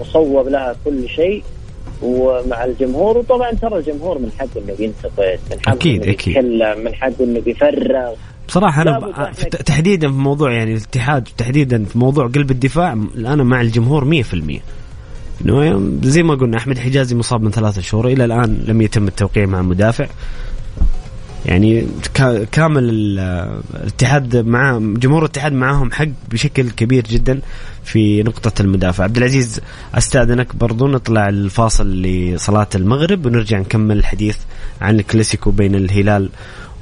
[0.00, 1.42] مصوب لها كل شيء
[2.02, 3.18] ومع الجمهور.
[3.18, 7.42] وطبعا ترى الجمهور من حقه إنه ينتقد من حقه أكيد إنه يتكلم من حقه إنه
[7.46, 8.14] يفرغ
[8.48, 9.32] بصراحة أنا
[9.66, 14.34] تحديدا في موضوع يعني الاتحاد تحديدا في موضوع قلب الدفاع أنا مع الجمهور 100%
[15.44, 19.46] إنه زي ما قلنا أحمد حجازي مصاب من ثلاثة شهور إلى الآن لم يتم التوقيع
[19.46, 20.06] مع مدافع.
[21.46, 21.86] يعني
[22.52, 27.40] كامل الاتحاد مع جمهور الاتحاد معاهم حق بشكل كبير جدا
[27.84, 29.04] في نقطة المدافع.
[29.04, 29.60] عبد العزيز
[29.94, 34.36] أستاذنك برضو نطلع الفاصل لصلاة المغرب ونرجع نكمل الحديث
[34.80, 36.28] عن الكلاسيكو بين الهلال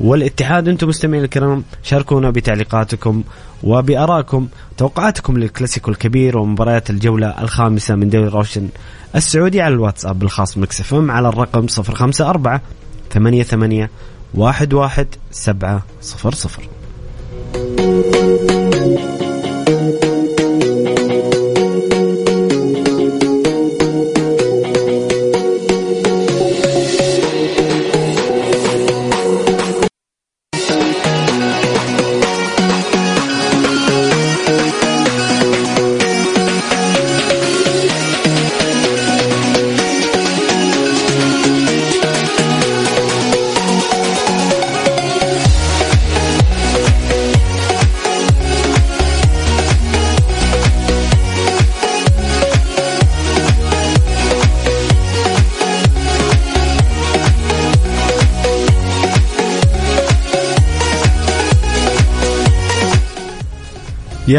[0.01, 0.69] والاتحاد.
[0.69, 3.23] أنتم مستمعين الكرام شاركونا بتعليقاتكم
[3.63, 8.69] وبآرائكم توقعاتكم للكلاسيكو الكبير ومباريات الجولة الخامسة من دوري روشن
[9.17, 12.61] السعودي على الواتساب الخاص Mix على الرقم 054
[13.11, 13.91] ثمانية ثمانية
[14.35, 16.63] واحد واحد سبعة صفر صفر.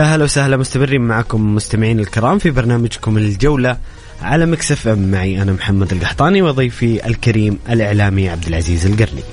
[0.02, 3.78] يا هلا وسهلا مستمرين معكم مستمعين الكرام في برنامجكم الجولة
[4.22, 9.24] على مكسف ام معي أنا محمد القحطاني وضيفي الكريم الإعلامي عبد العزيز القرني.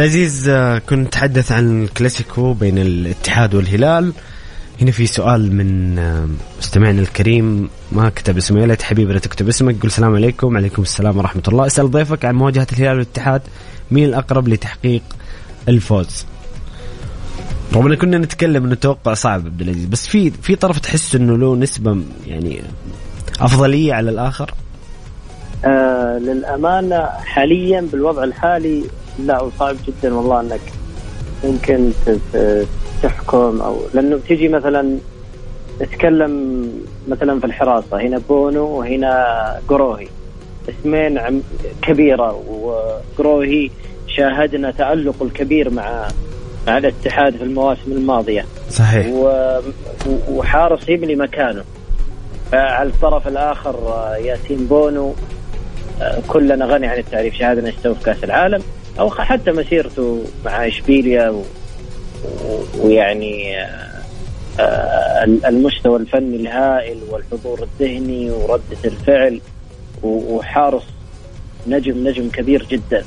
[0.00, 4.12] العزيز آه، كنت نتحدث عن الكلاسيكو بين الاتحاد والهلال.
[4.80, 9.48] هنا في سؤال من آه، مستمعنا الكريم ما كتب اسمه يا ليت حبيبي لا تكتب
[9.48, 10.56] اسمك قل السلام عليكم.
[10.56, 11.66] عليكم السلام ورحمة الله.
[11.66, 13.42] اسأل ضيفك عن مواجهة الهلال والاتحاد
[13.90, 15.02] مين الأقرب لتحقيق
[15.68, 16.26] الفوز؟
[17.74, 21.38] رغم أن كنا نتكلم إنه توقع صعب عبد العزيز بس في في طرف تحس إنه
[21.38, 22.62] له نسبة يعني
[23.40, 24.54] أفضلية على الآخر؟
[25.64, 28.84] آه للأمانة حاليا بالوضع الحالي
[29.26, 30.60] لا وصعب جدا والله إنك
[31.44, 31.90] ممكن
[33.02, 34.98] تحكم أو لأنه بتيجي مثلا
[35.82, 36.64] نتكلم
[37.08, 40.08] مثلا في الحراسة هنا بونو وهنا قروهي.
[40.68, 41.42] اسمين
[41.82, 43.70] كبيرة وقروهي
[44.16, 46.08] شاهدنا تالق الكبير مع
[46.66, 48.44] مع الاتحاد في المواسم الماضية.
[48.70, 49.06] صحيح.
[50.30, 51.64] وحارس يبني مكانه.
[52.52, 53.74] على الطرف الآخر
[54.24, 55.14] ياسين بونو
[56.28, 58.62] كلنا غني عن التعريف شاهدنا إيش في كأس العالم.
[58.98, 61.42] أو حتى مسيرته مع إشبيليا
[62.78, 63.56] ويعني
[64.60, 69.40] آه، المستوى الفني الهائل والحضور الذهني وردة الفعل
[70.02, 70.82] وحارس
[71.66, 73.04] نجم نجم كبير جدا.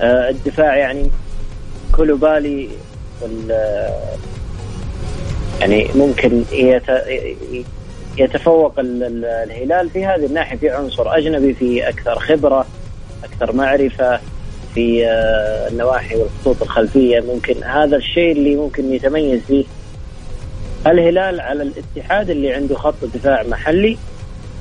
[0.00, 1.10] آه، الدفاع يعني
[1.92, 2.68] كولوبالي
[5.60, 6.44] يعني ممكن
[8.18, 12.66] يتفوق الهلال في هذه الناحية في عنصر أجنبي في أكثر خبرة
[13.24, 14.20] أكثر معرفة.
[14.78, 17.20] في آه، النواحي والخطوط الخلفية.
[17.20, 19.64] ممكن هذا الشيء اللي ممكن يتميز فيه
[20.86, 23.98] الهلال على الاتحاد اللي عنده خط دفاع محلي.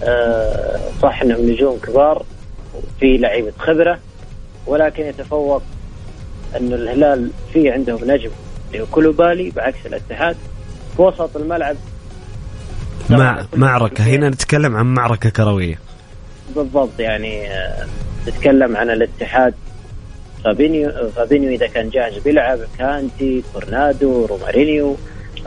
[0.04, 2.26] آه، صح إنهم نجوم كبار
[3.00, 4.00] في لعيبة خبرة
[4.68, 5.62] ولكن يتفوق
[6.58, 8.32] إنه الهلال في عندهم نجم
[8.68, 10.36] اللي هو كوليبالي بعكس الاتحاد
[10.96, 11.76] في وسط الملعب.
[13.10, 14.04] مع معركة.
[14.04, 15.80] هنا نتكلم عن معركة كروية.
[16.56, 17.88] بالضبط يعني آه،
[18.28, 19.54] نتكلم عن الاتحاد
[20.48, 24.96] فابينيو فابينيو إذا كان جاهز بيلعب كانتي كورونادو رومارينيو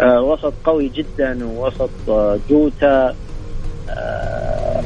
[0.00, 3.14] آه وسط قوي جدا ووسط آه جوتا
[3.90, 4.82] آه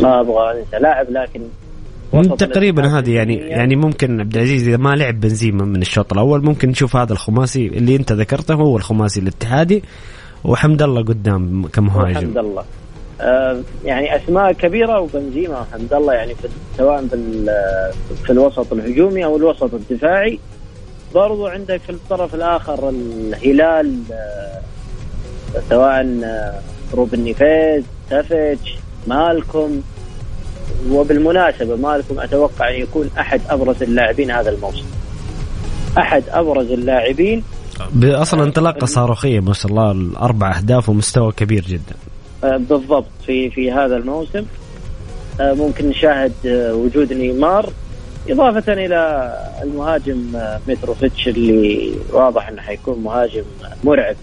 [0.00, 1.40] ما أبغى أنسى لاعب لكن
[2.36, 6.68] تقريبا هذه يعني يعني ممكن عبد العزيز إذا ما لعب بنزيما من الشوط الأول ممكن
[6.68, 9.82] نشوف هذا الخماسي اللي أنت ذكرته هو الخماسي الاتحادي
[10.44, 12.16] وحمد الله قدام كمهاجم.
[12.16, 12.64] حمد الله
[13.84, 17.44] يعني أسماء كبيرة وبنزيما حمد الله يعني في سواء في,
[18.24, 20.38] في الوسط الهجومي أو الوسط الدفاعي.
[21.14, 24.60] برضو عندك في الطرف الآخر الهلال آه،
[25.70, 26.60] سواء آه،
[26.94, 28.74] روبن نيفيز تافيتش
[29.06, 29.80] مالكم
[30.90, 34.84] وبالمناسبة مالكم أتوقع أن يكون أحد أبرز اللاعبين هذا الموسم.
[35.98, 37.42] أحد أبرز اللاعبين.
[38.02, 41.94] أصلا انطلاقة صاروخية ما شاء الله الأربع أهداف ومستوى كبير جدا.
[41.94, 42.09] آه،
[42.42, 44.44] بالضبط في في هذا الموسم.
[45.40, 47.72] آه، ممكن نشاهد آه، وجود نيمار
[48.28, 50.32] إضافة إلى المهاجم
[50.68, 53.42] متروفيتش اللي واضح أنه حيكون مهاجم
[53.84, 54.16] مرعب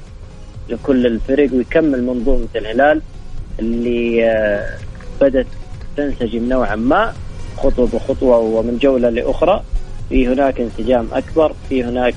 [0.69, 3.01] لكل الفرق ويكمل منظومة الهلال
[3.59, 4.65] اللي
[5.21, 5.47] بدأت
[5.97, 7.13] تنسجم نوعا ما
[7.57, 9.63] خطوة بخطوة ومن جولة لأخرى.
[10.09, 12.15] في هناك انسجام أكبر في هناك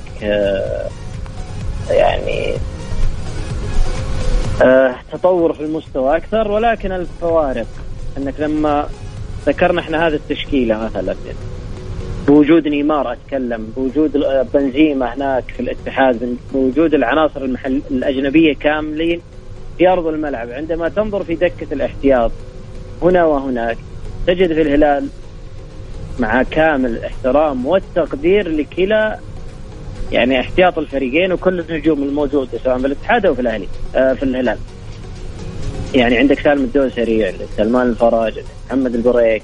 [1.89, 2.53] يعني
[4.63, 7.67] آه تطور في المستوى أكثر ولكن الفوارق.
[8.17, 8.87] إنك لما
[9.45, 11.15] ذكرنا إحنا هذه التشكيلة مثلا
[12.27, 14.11] بوجود نيمار أتكلم بوجود
[14.53, 19.21] بنزيما هناك في الاتحاد بوجود العناصر المحل الأجنبية كاملين
[19.77, 20.49] في أرض الملعب.
[20.49, 22.31] عندما تنظر في دكة الاحتياط
[23.01, 23.77] هنا وهناك
[24.27, 25.07] تجد في الهلال
[26.19, 29.19] مع كامل الاحترام والتقدير لكلا
[30.11, 34.57] يعني احتياط الفريقين وكل النجوم الموجودة سواء في الاتحاد أو في الأهلي آه في الهلال.
[35.95, 39.43] يعني عندك سالم الدوسري عندك سلمان الفرج عندك محمد البريك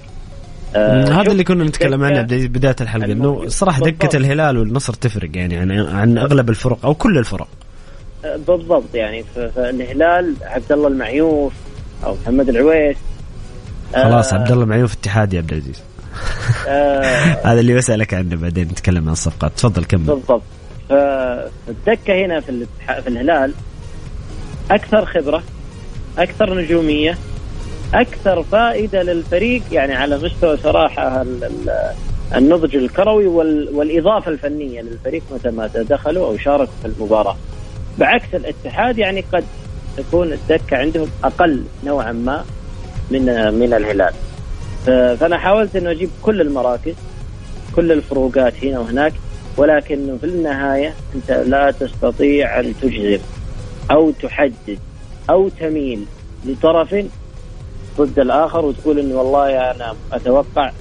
[0.75, 5.57] آه هذا اللي كنا نتكلم عنه بدايه الحلقة إنه صراحة دكة الهلال والنصر تفرق يعني
[5.57, 7.47] عن, عن أغلب الفرق أو كل الفرق.
[8.25, 9.23] آه بالضبط يعني
[9.55, 11.53] فالهلال عبد الله المعيوف
[12.05, 12.97] أو محمد العويس
[13.93, 15.81] خلاص عبد الله معين في اتحاد يا عبد العزيز.
[16.67, 17.01] آه
[17.51, 19.51] هذا اللي بسألك عنه بعدين نتكلم عن الصفقات.
[19.57, 20.03] تفضل كمل.
[20.03, 20.41] بالضبط.
[20.89, 23.53] فالدكة هنا في في الهلال
[24.71, 25.43] أكثر خبرة
[26.17, 27.17] أكثر نجومية
[27.93, 31.25] أكثر فائدة للفريق يعني على مستوى صراحة
[32.35, 33.27] النضج الكروي
[33.73, 37.35] والإضافة الفنية للفريق متى ما دخلوا أو شاركوا في المباراة.
[37.97, 39.43] بعكس الاتحاد يعني قد
[39.97, 42.45] تكون الدكة عندهم أقل نوعا ما
[43.11, 44.13] من من الهلال.
[44.85, 46.95] فأنا حاولت إنه أجيب كل المراكز
[47.75, 49.13] كل الفروقات هنا وهناك.
[49.57, 53.19] ولكن في النهاية أنت لا تستطيع أن تجزم
[53.91, 54.79] أو تحدد
[55.29, 56.05] أو تميل
[56.45, 56.95] لطرف
[57.97, 60.71] ضد الآخر وتقول انه والله أنا أتوقع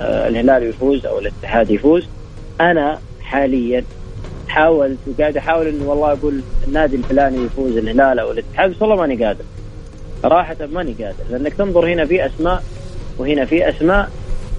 [0.00, 2.06] آه، الهلال يفوز أو الاتحاد يفوز.
[2.60, 3.84] أنا حاليا
[4.48, 9.24] حاولت وقاعد أحاول انه والله أقول النادي الفلاني يفوز الهلال أو الاتحاد بس والله ماني
[9.24, 9.44] قادر.
[10.22, 12.62] صراحة ماني قادر لأنك تنظر هنا في أسماء
[13.18, 14.10] وهنا في أسماء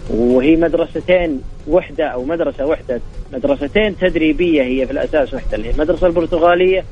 [0.10, 3.02] وهي مدرستين وحدة أو مدرسة وحدة
[3.34, 6.86] مدرستين تدريبية هي في الأساس وحدة اللي هي المدرسة البرتغالية.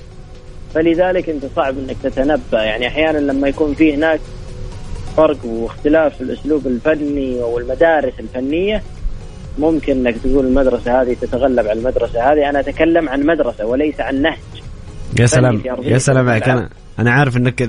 [0.74, 2.63] فلذلك أنت صعب أنك تتنبأ.
[2.63, 4.19] يعني أحيانا لما يكون في هناك
[5.17, 8.84] فرق واختلاف في الأسلوب الفني والمدارس الفنية
[9.58, 12.50] ممكن إنك تقول المدرسة هذه تتغلب على المدرسة هذه.
[12.50, 14.38] أنا أتكلم عن مدرسة وليس عن نهج.
[15.19, 16.69] يا سلام يا سلام عليك أنا
[17.00, 17.62] أنا عارف إنك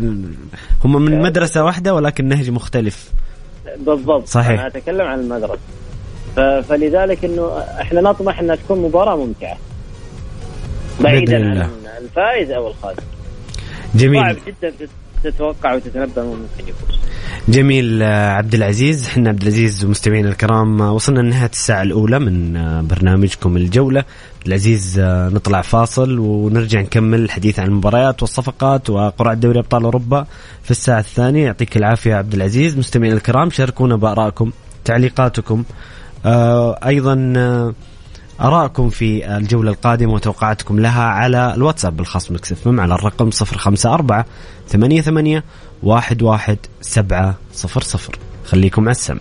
[0.84, 3.10] هم من مدرسة واحدة ولكن نهج مختلف.
[3.78, 4.26] بالضبط.
[4.26, 4.60] صحيح.
[4.60, 5.58] أنا أتكلم عن المدرسة.
[6.36, 9.58] فلذلك إنه إحنا نطمح إنها تكون مباراة ممتعة.
[11.00, 11.70] بعيدا عن
[12.02, 13.02] الفائز أو الخاسر.
[13.94, 14.22] جميل.
[14.22, 14.72] صعب جدا
[15.24, 16.98] تتوقع وتتنبأ من ممكن يفوز.
[17.48, 19.06] جميل آه، عبد العزيز.
[19.06, 24.00] إحنا عبد العزيز ومستمعينا الكرام آه، وصلنا لنهاية الساعة الأولى من آه، برنامجكم الجولة.
[24.00, 30.26] عبد العزيز نطلع فاصل ونرجع نكمل الحديث عن المباريات والصفقات وقرعة دوري أبطال أوروبا
[30.62, 31.44] في الساعة الثانية.
[31.44, 32.78] يعطيك العافية عبد العزيز.
[32.78, 34.50] مستمعينا الكرام شاركونا بأرائكم
[34.84, 35.64] تعليقاتكم.
[36.86, 37.14] أيضا
[38.40, 44.24] ارائكم في الجولة القادمة وتوقعاتكم لها على الواتساب بالخاص Mix FM على الرقم 054
[44.68, 45.42] 88
[45.82, 48.18] واحد واحد سبعة صفر صفر.
[48.44, 49.20] خليكم على السمع.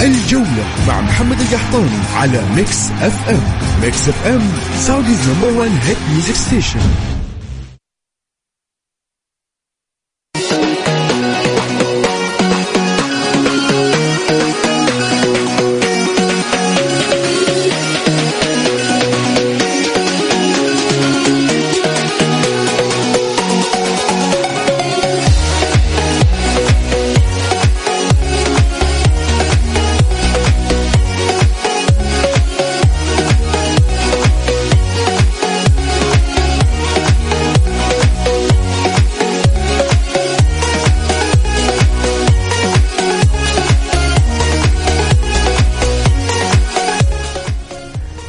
[0.00, 3.40] الجولة مع محمد القحطاني على Mix FM.
[3.82, 4.42] ميكس إف إم
[4.76, 6.80] سعوديز نمبر 1 هيت ميوزك ستيشن.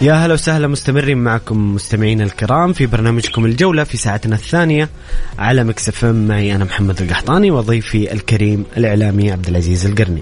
[0.07, 4.89] يا هلا وسهلا مستمرين معكم مستمعينا الكرام في برنامجكم الجولة في ساعتنا الثانية
[5.39, 10.21] على مكسف معي أنا محمد القحطاني وضيفي الكريم الإعلامي عبد العزيز القرني.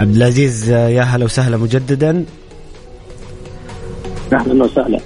[0.00, 2.24] عبد العزيز يا هلا وسهلا مجددا.
[4.32, 5.00] أهلا وسهلا.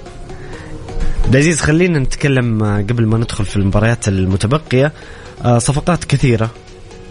[1.37, 4.93] عزيز خلينا نتكلم آه، قبل ما ندخل في المباريات المتبقية.
[5.45, 6.49] آه، صفقات كثيرة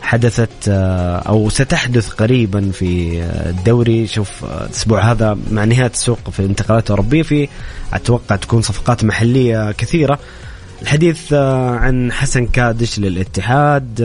[0.02, 4.06] حدثت آه، أو ستحدث قريبا في الدوري.
[4.06, 7.48] شوف الأسبوع هذا مع نهاية السوق في الانتقالات الأوروبية في
[7.92, 10.18] أتوقع تكون صفقات محلية كثيرة.
[10.82, 14.00] الحديث عن حسن كادش للاتحاد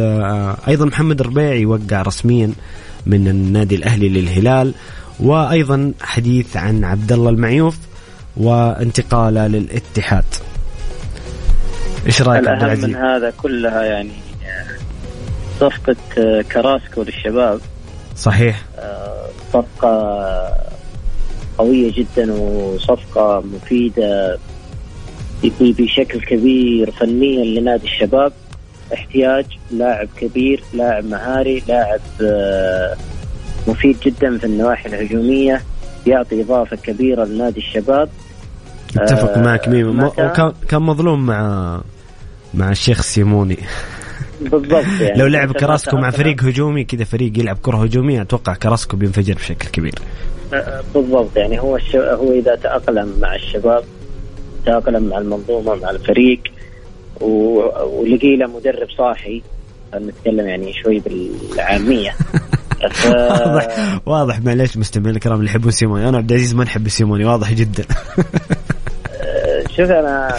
[0.67, 2.51] أيضا محمد الربيعي يوقع رسميا
[3.05, 4.73] من النادي الأهلي للهلال
[5.19, 7.77] وأيضا حديث عن عبد الله المعيوف.
[8.37, 10.25] وانتقاله للاتحاد.
[12.05, 14.11] إيش رأيك عبد العزيز؟ من هذا كلها يعني
[15.59, 15.95] صفقة
[16.41, 17.59] كراسكو للشباب.
[18.15, 18.61] صحيح.
[19.53, 19.93] صفقة
[21.57, 24.37] قوية جدا وصفقة مفيدة
[25.59, 28.33] بشكل كبير فنيا لنادي الشباب.
[28.93, 32.01] احتياج لاعب كبير لاعب مهاري لاعب
[33.67, 35.61] مفيد جدا في النواحي الهجومية
[36.07, 38.09] يعطي إضافة كبيرة لنادي الشباب.
[38.97, 41.81] أتفق آه معك ميمو وكان كان مظلوم مع
[42.53, 43.57] مع الشيخ سيميوني.
[44.41, 45.19] بالضبط يعني.
[45.19, 49.67] لو لعب كراسكو مع فريق هجومي كذا فريق يلعب كرة هجومية أتوقع كراسكو بينفجر بشكل
[49.67, 49.95] كبير.
[50.95, 51.59] بالضبط يعني.
[51.59, 51.95] هو الش...
[51.95, 53.83] هو إذا تأقلم مع الشباب
[54.65, 56.39] تأقلم مع المنظومة مع الفريق
[57.21, 57.59] و...
[57.85, 59.41] ولقي له مدرب صاحي
[59.95, 62.11] نتكلم يعني شوي بالعامية.
[62.91, 63.05] ف...
[63.05, 66.09] واضح واضح معليش مستمعين الكرام اللي يحبون سيموني.
[66.09, 67.83] أنا عبد العزيز ما نحب سيموني واضح جدا.
[69.77, 70.35] شوف أنا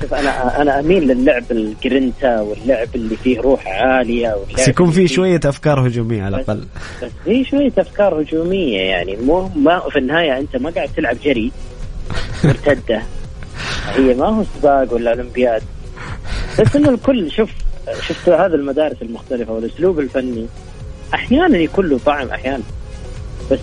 [0.00, 5.40] شوف أنا أنا أميل للعب الجرينتا واللعب اللي فيه روح عالية بس يكون فيه شوية
[5.44, 6.64] أفكار هجومية على الأقل.
[7.02, 11.52] بس في شوية أفكار هجومية يعني مو ما في النهاية أنت ما قاعد تلعب جري
[12.44, 13.02] مرتدة.
[13.94, 15.62] هي ما هو سباق ولا أولمبياد.
[16.60, 17.50] بس إنه الكل شوف
[18.08, 20.46] شفت هذه المدارس المختلفة والأسلوب الفني.
[21.14, 22.62] أحيانا يكون له طعم أحيانا.
[23.50, 23.58] بس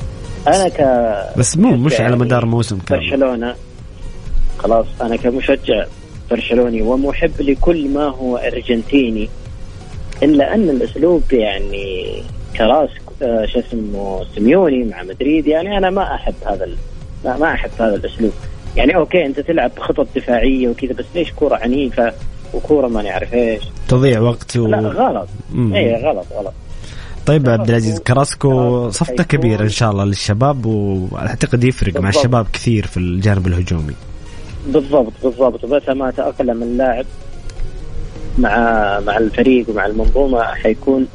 [0.48, 0.82] أنا ك
[1.38, 3.10] بس مو مش يعني على مدار موسم كامل.
[3.10, 3.56] برشلونة.
[4.60, 5.86] خلاص أنا كمشجع
[6.32, 9.30] برشلوني ومحب لكل ما هو أرجنتيني
[10.24, 12.24] إلا أن الأسلوب يعني
[12.58, 12.90] كراس
[13.22, 16.70] آه، شو اسمه سيميوني مع مدريد يعني أنا ما أحب هذا
[17.24, 18.32] لا ما أحب هذا الأسلوب.
[18.76, 22.14] يعني okay أنت تلعب خطط دفاعية وكذا بس ليش كوره عنيفة
[22.54, 24.68] وكوره ما نعرف إيش؟ تضيع وقت و...
[24.68, 25.28] لا غلط.
[25.56, 26.54] اي غلط غلط.
[27.26, 32.88] طيب عبد العزيز كراسكو صفقة كبيرة إن شاء الله للشباب وأعتقد يفرق مع الشباب كثير
[32.88, 33.94] في الجانب الهجومي.
[34.74, 35.64] بالضبط بالضبط.
[35.64, 37.06] ومتى ما تأقلم اللاعب
[38.38, 38.56] مع
[39.00, 41.08] مع الفريق ومع المنظومة حيكون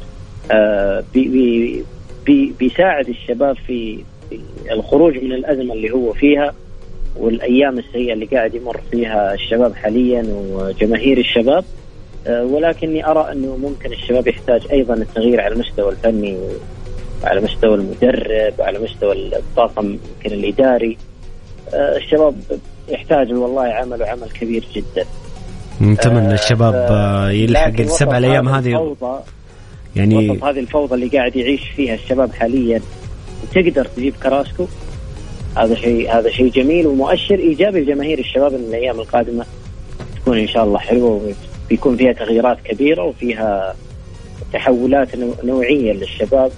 [0.51, 1.83] آه بي بي
[2.25, 4.03] بي بيساعد الشباب في,
[4.71, 6.53] الخروج من الأزمة اللي هو فيها
[7.15, 11.65] والأيام السيئة اللي قاعد يمر فيها الشباب حاليا وجماهير الشباب.
[12.27, 16.37] آه ولكني أرى أنه ممكن الشباب يحتاج أيضا التغيير على المستوى الفني
[17.23, 20.97] وعلى مستوى المدرب وعلى مستوى الطاقم يمكن الإداري.
[21.73, 22.35] آه الشباب
[22.89, 25.05] يحتاجوا والله عمل وعمل كبير جدا.
[25.81, 28.95] نتمنى الشباب آه يلحق السبع الأيام هذه
[29.95, 32.81] يعني وسط هذه الفوضى اللي قاعد يعيش فيها الشباب حاليا
[33.55, 34.65] تقدر تجيب كراسكو؟
[35.57, 39.45] هذا شيء هذا شيء جميل ومؤشر إيجابي لجماهير الشباب إن الأيام القادمة
[40.15, 41.33] تكون إن شاء الله حلوة
[41.69, 43.75] وبيكون فيها تغييرات كبيرة وفيها
[44.53, 45.07] تحولات
[45.43, 46.51] نوعية للشباب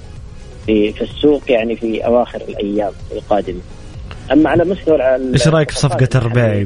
[0.66, 3.62] في في السوق يعني في أواخر الأيام القادمة.
[4.32, 6.60] أما على مستوى إيش رأيك في صفقة الربيعي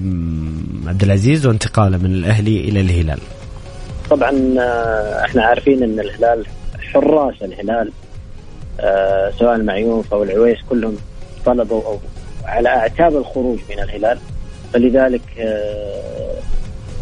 [0.87, 3.19] عبد العزيز وانتقاله من الأهلي إلى الهلال؟
[4.09, 6.45] طبعا آه، إحنا عارفين إن الهلال
[6.93, 7.91] حراس الهلال.
[8.79, 10.97] آه، سواء المعيوف أو العويس كلهم
[11.45, 11.99] طلبوا أو
[12.45, 14.17] على أعتاب الخروج من الهلال.
[14.73, 16.35] فلذلك آه،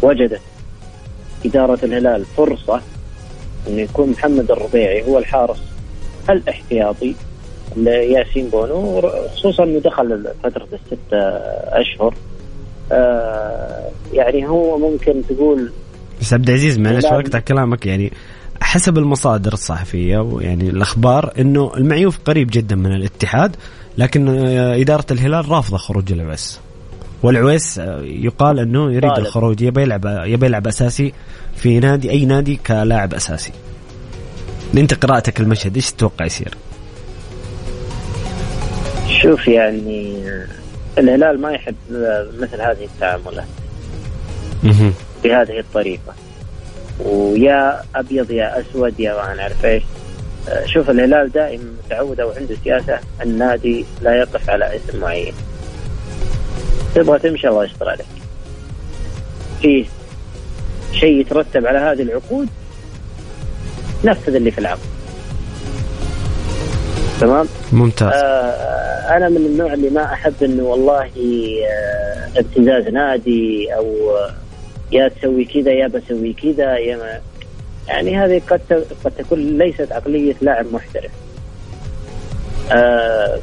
[0.02, 0.40] وجدت
[1.46, 2.80] إدارة الهلال فرصة
[3.68, 5.62] انه يكون محمد الربيعي هو الحارس
[6.30, 7.14] الإحتياطي
[7.76, 10.98] لياسين بونو خصوصا إنه دخل فترة الست
[11.72, 12.14] أشهر
[12.92, 15.72] آه يعني هو ممكن تقول
[16.20, 18.12] بس عبد العزيز معلش وقت كلامك يعني
[18.60, 23.56] حسب المصادر الصحفية ويعني الأخبار إنه المعيوف قريب جدا من الاتحاد
[23.98, 26.60] لكن إدارة الهلال رافضة خروج العويس
[27.22, 29.26] والعويس يقال إنه يريد طالب.
[29.26, 31.12] الخروج يبي يلعب يبي يلعب أساسي
[31.56, 33.52] في نادي أي نادي كلاعب أساسي
[34.76, 36.54] أنت قراءتك المشهد إيش تتوقع يصير؟
[39.22, 40.24] شوف يعني
[40.98, 41.74] الهلال ما يحب
[42.38, 43.44] مثل هذه التعاملات.
[45.24, 46.14] بهذه الطريقة.
[47.00, 49.82] ويا أبيض يا أسود يا ما نعرف إيش.
[50.64, 55.34] شوف الهلال دائما متعود أو عنده سياسة النادي لا يقف على اسم معين.
[56.94, 58.06] تبغى تمشي الله يستر عليك.
[59.62, 59.86] في
[60.92, 62.48] شيء يترتب على هذه العقود؟
[64.04, 64.89] نفذ اللي في العقد.
[67.20, 68.12] تمام؟ ممتاز.
[68.12, 71.10] آه أنا من النوع اللي ما أحب إنه والله
[71.68, 74.34] آه ابتزاز نادي أو آه
[74.92, 77.20] يا تسوي كذا يا بسوي كذا يا ما.
[77.88, 81.10] يعني هذه قد قد تكون ليست عقلية لاعب محترف.
[82.72, 83.38] آه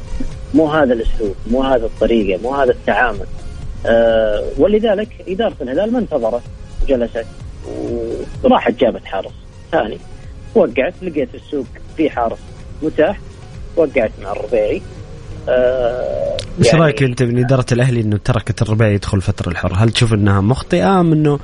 [0.54, 3.26] مو هذا الأسلوب مو هذا الطريقة مو هذا التعامل.
[3.86, 6.42] آه ولذلك إدارة الهلال ما انتظرت
[6.82, 7.26] وجلست
[8.44, 9.32] وراحت جابت حارس
[9.72, 9.98] ثاني.
[10.54, 11.66] وقعت لقيت السوق
[11.96, 12.38] في حارس
[12.82, 13.18] متاح.
[13.78, 14.82] وقعت مع الربيعي.
[15.48, 19.90] آه إيش يعني رأيك أنت من إدارة الأهلي إنه تركت الربيعي يدخل الفترة الحره؟ هل
[19.90, 21.38] تشوف إنها مخطئة أم إنه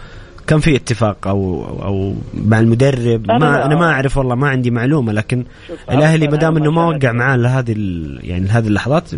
[0.46, 4.70] كان في اتفاق أو أو مع المدرب؟ أنا ما أنا ما أعرف والله ما عندي
[4.70, 5.44] معلومة لكن
[5.90, 7.74] الأهلي ما دام إنه ما وقع معاه لهذه
[8.22, 9.08] يعني لهذه اللحظات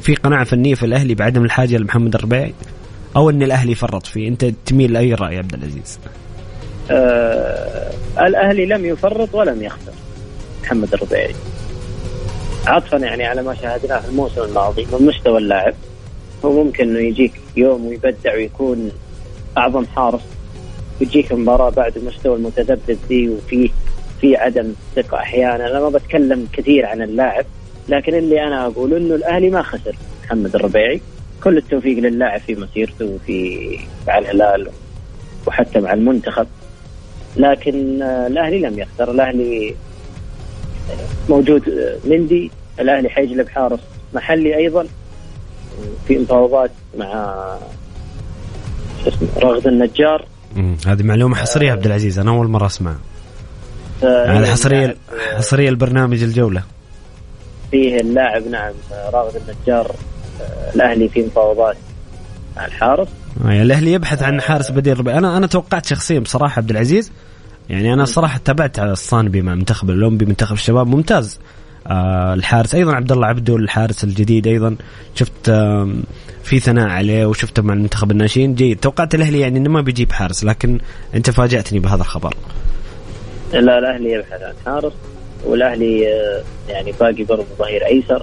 [0.00, 2.54] في قناعة فنية في الأهلي بعدم الحاجة لمحمد الربيعي؟
[3.16, 5.98] أو إن الأهلي فرط فيه؟ أنت تميل لأي رأي يا عبد العزيز؟
[6.90, 9.92] آه الأهلي لم يفرط ولم يخسر
[10.62, 11.34] محمد الربيعي.
[12.66, 15.74] عطفا يعني على ما شاهدناه في الموسم الماضي من مستوى اللاعب.
[16.44, 18.90] هو ممكن إنه يجيك يوم ويبدع ويكون
[19.58, 20.20] أعظم حارس
[21.00, 23.70] بتجيك مباراة بعد المستوى المتذبذب ذي وفي
[24.20, 25.70] في عدم ثقة أحيانا.
[25.70, 27.44] أنا ما بتكلم كثير عن اللاعب
[27.88, 29.96] لكن اللي أنا أقول إنه الأهلي ما خسر.
[30.24, 31.00] محمد الربيعي
[31.44, 34.70] كل التوفيق للاعب في مسيرته وفي مع الهلال
[35.46, 36.46] وحتى مع المنتخب.
[37.36, 39.10] لكن آه، الأهلي لم يخسر.
[39.10, 39.74] الأهلي
[41.28, 43.80] موجود آه، مندي الاهلي حيجلب حارس
[44.14, 44.86] محلي أيضا
[46.08, 47.36] في مفاوضات مع
[49.08, 50.24] اسمه رغد النجار.
[50.86, 52.94] هذه معلومة حصرية عبد العزيز أنا أول مرة اسمع
[54.02, 54.96] هذه حصرية
[55.36, 56.62] حصرية البرنامج الجولة.
[57.70, 58.72] فيه اللاعب نعم
[59.12, 59.90] راغد النجار
[60.40, 61.76] آه، الأهلي في مفاوضات
[62.56, 63.08] مع الحارس.
[63.44, 65.18] يعني الأهلي يبحث عن حارس بديل ربيع.
[65.18, 67.12] أنا أنا توقعت شخصيا بصراحة عبد العزيز
[67.68, 71.40] يعني أنا الصراحه تابعت على الصانبي مع منتخب الأولمبي منتخب الشباب ممتاز.
[71.86, 74.76] آه الحارس أيضا عبد الله عبده الحارس الجديد أيضا.
[75.14, 75.90] شفت آه
[76.42, 78.54] في ثناء عليه وشفته مع المنتخب الناشئين.
[78.54, 78.80] جيد.
[78.80, 80.78] توقعت الأهلي يعني إنه ما بيجيب حارس لكن
[81.14, 82.34] أنت فاجأتني بهذا الخبر.
[83.52, 84.92] لا الأهلي يبحث عن حارس
[85.44, 88.22] والأهلي آه يعني باقي برضه ظهير أيسر.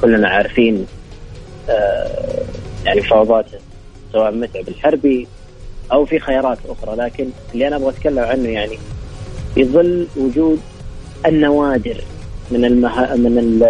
[0.00, 0.86] كلنا عارفين
[1.68, 2.44] آه
[2.84, 3.58] يعني فوضاته
[4.12, 5.26] سواء متعب الحربي
[5.92, 8.78] أو في خيارات أخرى لكن اللي أنا أبغى أتكلم عنه يعني
[9.54, 10.60] في ظل وجود
[11.26, 12.04] النوادر
[12.50, 13.16] من المه...
[13.16, 13.62] من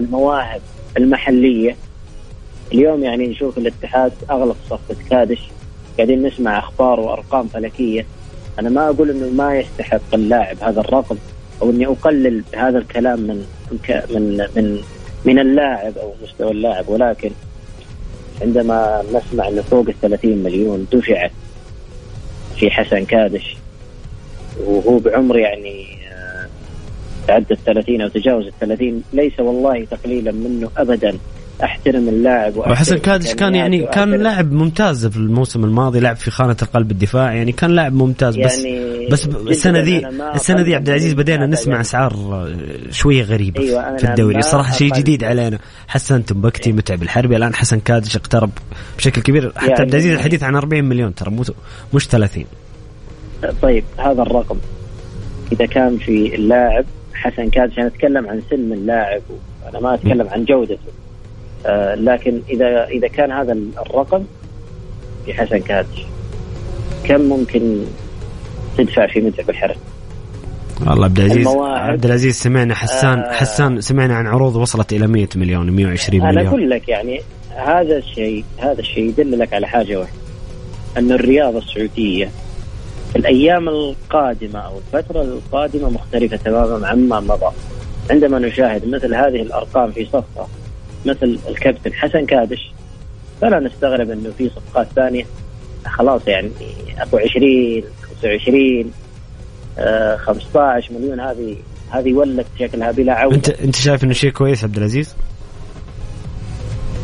[0.00, 0.60] المواهب
[0.96, 1.76] المحلية.
[2.72, 5.40] اليوم يعني نشوف الاتحاد أغلق صفقة كادش
[5.96, 8.06] قاعدين نسمع أخبار وأرقام فلكية.
[8.58, 11.16] أنا ما أقول إنه ما يستحق اللاعب هذا الرقم
[11.62, 13.46] أو إني أقلل هذا الكلام من
[14.10, 14.80] من من
[15.24, 17.30] من اللاعب أو مستوى اللاعب ولكن
[18.42, 21.30] عندما نسمع انه فوق ال 30 مليون دفعت
[22.56, 23.56] في حسن كادش.
[24.60, 26.48] وهو بعمر يعني آه،
[27.26, 31.18] تعدى ال 30 أو تجاوز ال 30 ليس والله تقليلا منه ابدا.
[31.62, 36.56] أحترم اللاعب وحسن كادش كان يعني كان لاعب ممتاز في الموسم الماضي لعب في خانة
[36.62, 41.12] القلب الدفاع يعني كان لاعب ممتاز بس يعني بس السنة ذي السنة ذي عبد العزيز
[41.12, 42.14] بدينا نسمع أسعار
[42.90, 44.42] شوية غريبة أيوة في الدوري.
[44.42, 45.58] صراحة شيء جديد علينا.
[45.88, 46.76] حسن تنبكتي إيه.
[46.76, 47.36] متعب الحربي.
[47.36, 48.50] الآن حسن كادش اقترب
[48.98, 49.52] بشكل كبير.
[49.56, 51.36] حتى يعني عبد العزيز الحديث عن 40 مليون ترى
[51.94, 52.44] مش 30
[53.62, 54.56] طيب هذا الرقم.
[55.52, 56.84] إذا كان في اللاعب
[57.14, 59.22] حسن كادش أنا أتكلم عن سن اللاعب
[59.68, 60.78] أنا ما أتكلم عن جودته.
[60.78, 61.13] آه
[61.94, 63.56] لكن إذا إذا كان هذا
[63.86, 64.24] الرقم
[65.26, 66.06] في حسن كادش
[67.04, 67.84] كم ممكن
[68.78, 69.76] تدفع في متعب الحرس
[70.86, 73.32] والله عبد العزيز عبد العزيز سمعنا حسان آه.
[73.32, 77.20] حسان سمعنا عن عروض وصلت إلى 100 مليون 120 مليون أنا أقول لك يعني
[77.56, 80.18] هذا الشيء هذا الشيء يدللك على حاجة واحدة
[80.98, 82.30] أن الرياضة السعودية
[83.16, 87.52] الأيام القادمة أو الفترة القادمة مختلفة تماما عما مضى.
[88.10, 90.48] عندما نشاهد مثل هذه الأرقام في صفقة
[91.06, 92.72] مثل الكابتن حسن كادش
[93.40, 95.24] فلا نستغرب إنه في صفقات ثانية.
[95.86, 96.50] خلاص يعني
[96.98, 97.82] ابو 20
[98.22, 98.92] 25
[99.78, 101.56] آه 15 مليون هذه
[101.90, 103.36] هذه ولت شكلها بلا عودة.
[103.36, 105.14] انت أنت شايف إنه شيء كويس عبد العزيز؟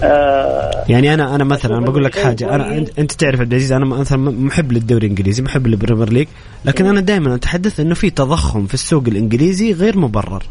[0.03, 4.31] آه يعني أنا أنا مثلا بقول لك حاجة أنا أنت تعرف عبد العزيز أنا مثلا
[4.31, 6.29] محب للدوري الإنجليزي محب لل Premier League
[6.65, 10.43] لكن أنا دائما أتحدث إنه في تضخم في السوق الإنجليزي غير مبرر.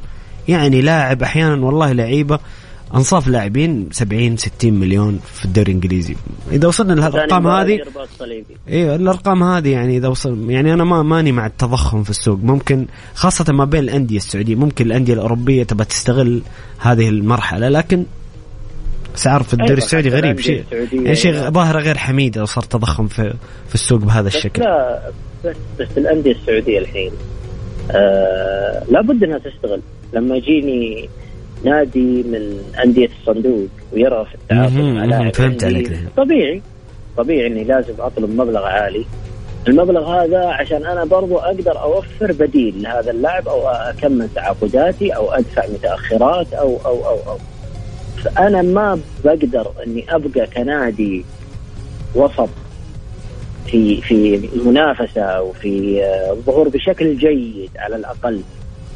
[0.47, 2.39] يعني لاعب أحيانا والله لعيبة
[2.95, 6.15] انصاف لاعبين 70 60 مليون في الدوري الإنجليزي.
[6.51, 7.79] إذا وصلنا للأرقام هذه
[8.69, 12.39] أيوه الأرقام هذه يعني إذا وصل يعني أنا ما ماني مع التضخم في السوق.
[12.43, 16.41] ممكن خاصة ما بين الأندية السعودية ممكن الأندية الأوروبية تبى تستغل
[16.79, 18.05] هذه المرحلة لكن
[19.15, 20.39] اسعار في الدوري أيوة السعودي غريب.
[20.39, 20.63] شيء
[20.93, 23.33] يعني شيء ظاهرة غير حميدة صار تضخم في
[23.67, 24.61] في السوق بهذا الشكل.
[24.61, 25.11] لا
[25.45, 27.11] بس بس الأندية السعودية الحين
[27.91, 29.81] آه لابد إنها تشتغل.
[30.13, 31.09] لما يجيني
[31.63, 36.61] نادي من أندية الصندوق ويرى في التعاقد مع لاعب فهمت عليك طبيعي
[37.17, 39.05] طبيعي إني لازم أطلب مبلغ عالي.
[39.67, 45.67] المبلغ هذا عشان أنا برضو أقدر أوفر بديل لهذا اللاعب أو أكمل تعاقداتي أو أدفع
[45.67, 47.37] متأخرات أو أو أو أو.
[48.23, 51.25] فأنا ما بقدر إني أبقى كنادي
[52.15, 52.49] وسط
[53.67, 56.03] في في منافسه أو في
[56.45, 58.41] ظهور بشكل جيد على الأقل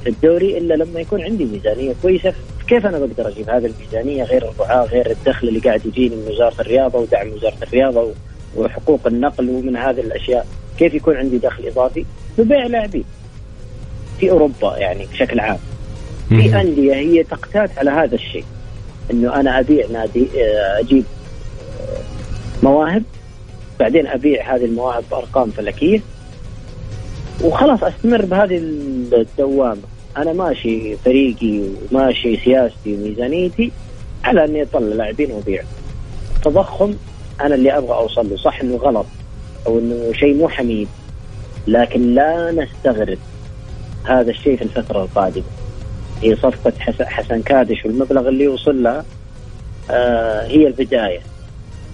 [0.04, 2.34] في الدوري إلا لما يكون عندي ميزانية كويسة.
[2.68, 6.62] كيف أنا بقدر أجيب هذه الميزانية غير الرعاة غير الدخل اللي قاعد يجيني من وزارة
[6.62, 8.12] الرياضة ودعم وزارة الرياضة
[8.56, 10.48] وحقوق النقل ومن هذه الأشياء؟
[10.80, 12.06] كيف يكون عندي دخل إضافي؟
[12.38, 13.04] ببيع لاعبين
[14.20, 15.58] في أوروبا يعني بشكل عام.
[16.30, 18.46] في أندية هي تقتات على هذا الشيء.
[19.12, 21.04] إنه أنا أبيع نادي آه، أجيب
[21.82, 23.04] آه، مواهب
[23.80, 26.02] بعدين أبيع هذه المواهب بأرقام فلكية
[27.42, 29.93] وخلاص أستمر بهذه الدوامة.
[30.18, 31.62] أنا ماشي فريقي
[31.92, 33.72] وماشي سياستي وميزانيتي
[34.24, 35.64] على أني أطلع لاعبين وأبيع.
[36.44, 36.96] تضخم
[37.42, 38.38] أنا اللي أبغى أوصل له.
[38.38, 39.06] صح إنه غلط
[39.68, 40.88] أو إنه شيء مو حميد
[41.68, 43.18] لكن لا نستغرب
[44.04, 45.44] هذا الشيء في الفترة القادمة.
[46.22, 46.74] هي صفقة
[47.06, 49.06] حسن كادش والمبلغ اللي وصل لها
[49.92, 51.20] آه هي البداية.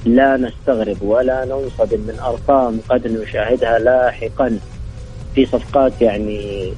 [0.05, 4.59] لا نستغرب ولا ننصدم من أرقام قد نشاهدها لاحقا
[5.35, 6.73] في صفقات يعني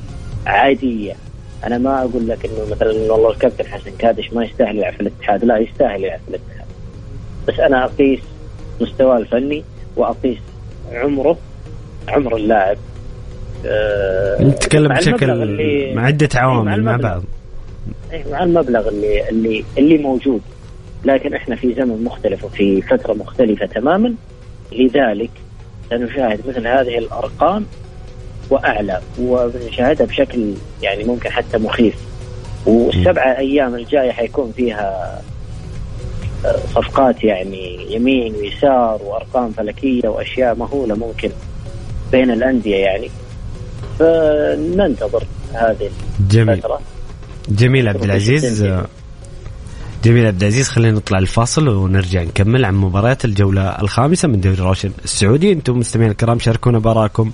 [0.46, 1.16] عادية.
[1.64, 5.46] أنا ما أقول لك إنه مثلا والله الكابتن حسن كادش ما يستاهل يلعب في الاتحاد.
[5.46, 6.68] لا يستاهل يلعب في الاتحاد.
[7.48, 8.20] بس أنا أقيس
[8.82, 9.64] مستواه الفني
[9.96, 10.38] وأقيس
[10.92, 11.38] عمره
[12.08, 12.78] عمر اللاعب.
[13.66, 17.24] أه نتكلم بشكل مع عدة عوامل مع بعض.
[18.12, 20.42] إيه، مع المبلغ اللي اللي اللي موجود.
[21.06, 24.14] لكن إحنا في زمن مختلف وفي فترة مختلفة تماما.
[24.72, 25.30] لذلك
[25.90, 27.66] سنشاهد مثل هذه الأرقام
[28.52, 31.96] وأعلى وبنشاهدها بشكل يعني ممكن حتى مخيف.
[32.66, 35.22] والسبعة أيام الجاية حيكون فيها
[36.46, 41.30] آه، صفقات يعني يمين ويسار وأرقام فلكية وأشياء مهولة ممكن
[42.12, 43.10] بين الأندية يعني.
[44.00, 45.24] فننتظر
[45.54, 45.90] هذه
[46.30, 46.50] جميل.
[46.50, 46.80] الفترة.
[47.50, 48.64] جميل عبد العزيز.
[50.04, 54.92] جميل عبد العزيز خلينا نطلع الفاصل ونرجع نكمل عن مباريات الجولة الخامسة من دوري روشن
[55.04, 55.52] السعودي.
[55.52, 57.32] أنتم مستمعين الكرام شاركونا براكم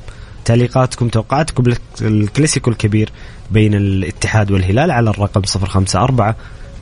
[0.48, 1.64] تعليقاتكم توقعاتكم
[2.02, 3.10] للكلاسيكو الكبير
[3.52, 6.34] بين الاتحاد والهلال على الرقم 054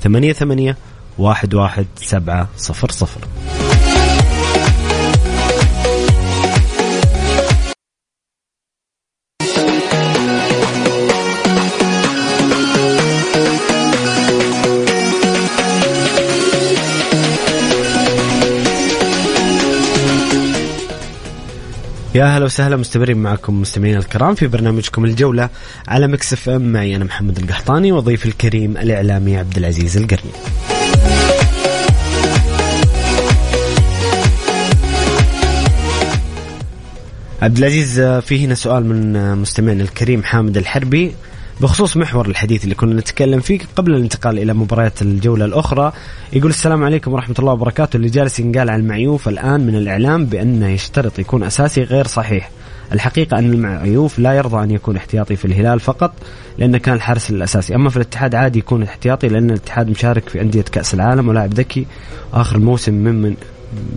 [0.02, 0.76] 88
[1.20, 3.65] 11700
[22.16, 25.50] يا هلا وسهلا مستمرين معكم مستمعينا الكرام في برنامجكم الجولة
[25.88, 26.62] على مكسف ام.
[26.62, 30.32] معي أنا محمد القحطاني وضيف الكريم الإعلامي عبد العزيز القرني.
[37.42, 41.16] عبد العزيز في هنا سؤال من مستمعنا الكريم حامد الحربي.
[41.62, 45.94] بخصوص محور الحديث اللي كنا نتكلم فيه قبل الانتقال إلى مباريات الجولة الأخرى
[46.34, 47.98] يقول السلام عليكم ورحمة الله وبركاته.
[47.98, 52.50] اللي جالس ينقال عن المعيوف الآن من الإعلام بأنه يشترط يكون أساسي غير صحيح.
[52.94, 56.14] الحقيقة أن المعيوف لا يرضى أن يكون احتياطي في الهلال فقط
[56.58, 57.76] لأنه كان الحارس الأساسي.
[57.76, 61.86] أما في الاتحاد عادي يكون احتياطي لأن الاتحاد مشارك في أندية كأس العالم ولاعب ذكي.
[62.34, 63.36] آخر الموسم من, من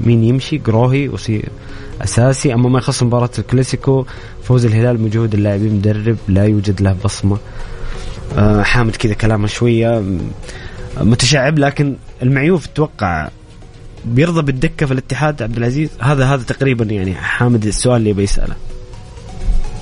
[0.05, 1.43] مين يمشي؟ قروهي وسي
[2.03, 2.55] أساسي.
[2.55, 4.07] أما ما يخص مباراة الكلاسيكو
[4.49, 7.39] فوز الهلال مجهود اللاعبين مدرب لا يوجد له بصمة.
[8.39, 10.03] آه حامد كذا كلامه شوية
[11.01, 13.29] متشعب لكن المعيوف أتوقع
[14.05, 18.55] بيرضى بالدكة في الاتحاد عبد العزيز هذا هذا تقريبا يعني حامد السؤال اللي بيساله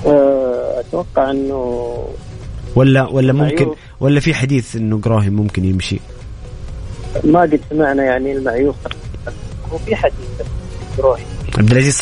[0.05, 2.03] آه، أتوقع إنه
[2.75, 3.67] ولا ولا ممكن
[3.99, 5.99] ولا في حديث إنه قراهي ممكن يمشي؟
[7.23, 8.75] ما قد سمعنا يعني المعيوف.
[9.71, 10.27] وفي حديث
[10.97, 11.23] قراهي
[11.57, 11.95] عبد العزيز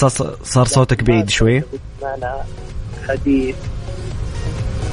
[0.44, 1.64] صار صوتك بعيد شوي
[2.06, 2.44] معنا
[3.08, 3.56] حديث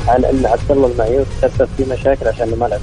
[0.08, 2.80] عن أن عبد الله المعيوف سبب في مشاكل عشان ما لعب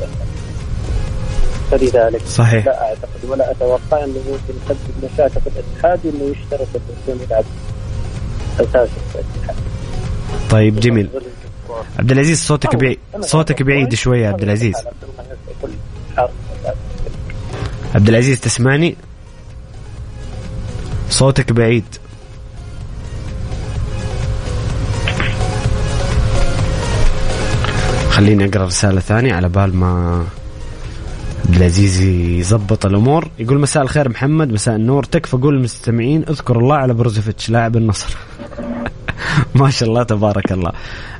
[1.71, 2.65] فلذلك صحيح.
[2.65, 7.43] لا أعتقد ولا أتوقع انه ممكن يسبب مشاكل في الاتحاد انه يشترط يكون يلعب
[8.59, 9.55] اساسي في الاتحاد.
[10.49, 11.09] طيب جميل.
[11.99, 14.75] عبد العزيز صوتك بعيد صوتك بعيد شوي يا عبد العزيز.
[17.95, 18.95] عبد العزيز تسمعني؟
[21.09, 21.85] صوتك بعيد.
[28.19, 30.25] خليني أقرأ رسالة ثانية على بال ما
[31.45, 32.01] عبد العزيز
[32.39, 33.29] يظبط الأمور.
[33.39, 35.03] يقول مساء الخير محمد مساء النور.
[35.03, 38.17] تكفى قول للمستمعين اذكر الله على بروزوفيتش لاعب النصر.
[39.55, 40.71] ما شاء الله تبارك الله.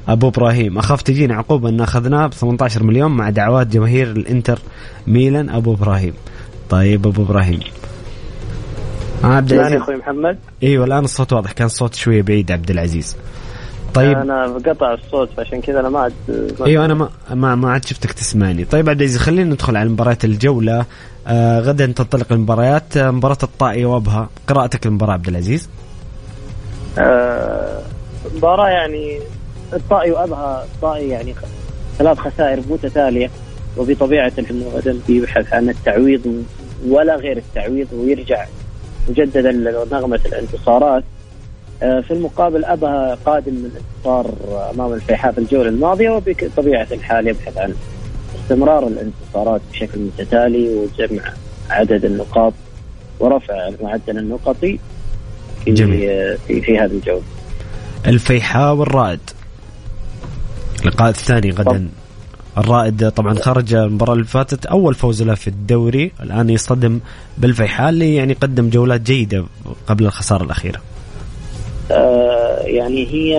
[0.07, 4.59] أبو إبراهيم أخاف تجيني عقوبة أن اخذناه ب 18 مليون مع دعوات جماهير الإنتر
[5.07, 5.49] ميلان.
[5.49, 6.13] أبو إبراهيم.
[6.69, 7.59] طيب أبو إبراهيم.
[9.23, 9.81] عبد العزيز.
[9.81, 10.37] أخوي محمد.
[10.63, 13.15] إيوه الآن الصوت واضح كان الصوت شوية بعيد عبد العزيز.
[13.93, 14.17] طيب.
[14.17, 16.13] أنا قطع الصوت فعشان كذا أنا ما عاد
[16.65, 18.65] أيوه أنا ما ما, ما عاد شفتك تسمعني.
[18.65, 20.85] طيب عبد العزيز خلينا ندخل على مباريات الجولة.
[21.27, 22.97] آه غدا تنطلق المباريات.
[22.97, 24.29] آه مباراة الطائي وابها.
[24.47, 25.69] قراءتك للمباراة عبد العزيز.
[26.99, 27.81] آه
[28.35, 29.19] مباراة يعني
[29.73, 30.63] الطائي وابها.
[30.63, 31.35] الطائي يعني
[31.97, 33.29] ثلاث خسائر متتالية
[33.77, 36.43] وبطبيعه انه غدا بيبحث عن التعويض
[36.87, 38.45] ولا غير التعويض ويرجع
[39.09, 41.03] مجددا لنغمة الانتصارات.
[41.03, 41.18] آه،
[41.79, 44.33] في المقابل أبها قادم من انتصار
[44.73, 47.73] أمام الفيحاء في الجولة الماضية وبطبيعة الحال يبحث عن
[48.35, 51.33] استمرار الانتصارات بشكل متتالي وجمع
[51.69, 52.53] عدد النقاط
[53.19, 54.79] ورفع المعدل النقطي
[55.65, 55.99] في جميل.
[56.47, 57.23] في, في هذه الجولة.
[58.07, 59.19] الفيحاء والرائد.
[60.81, 61.89] اللقاء الثاني غدا.
[62.57, 66.99] الرائد طبعا خرج المباراة اللي فاتت أول فوز له في الدوري الآن يصطدم
[67.37, 69.45] بالفيحاء اللي يعني قدم جولات جيدة
[69.87, 70.77] قبل الخسارة الأخيرة.
[70.77, 70.98] آه
[72.63, 73.37] يعني هي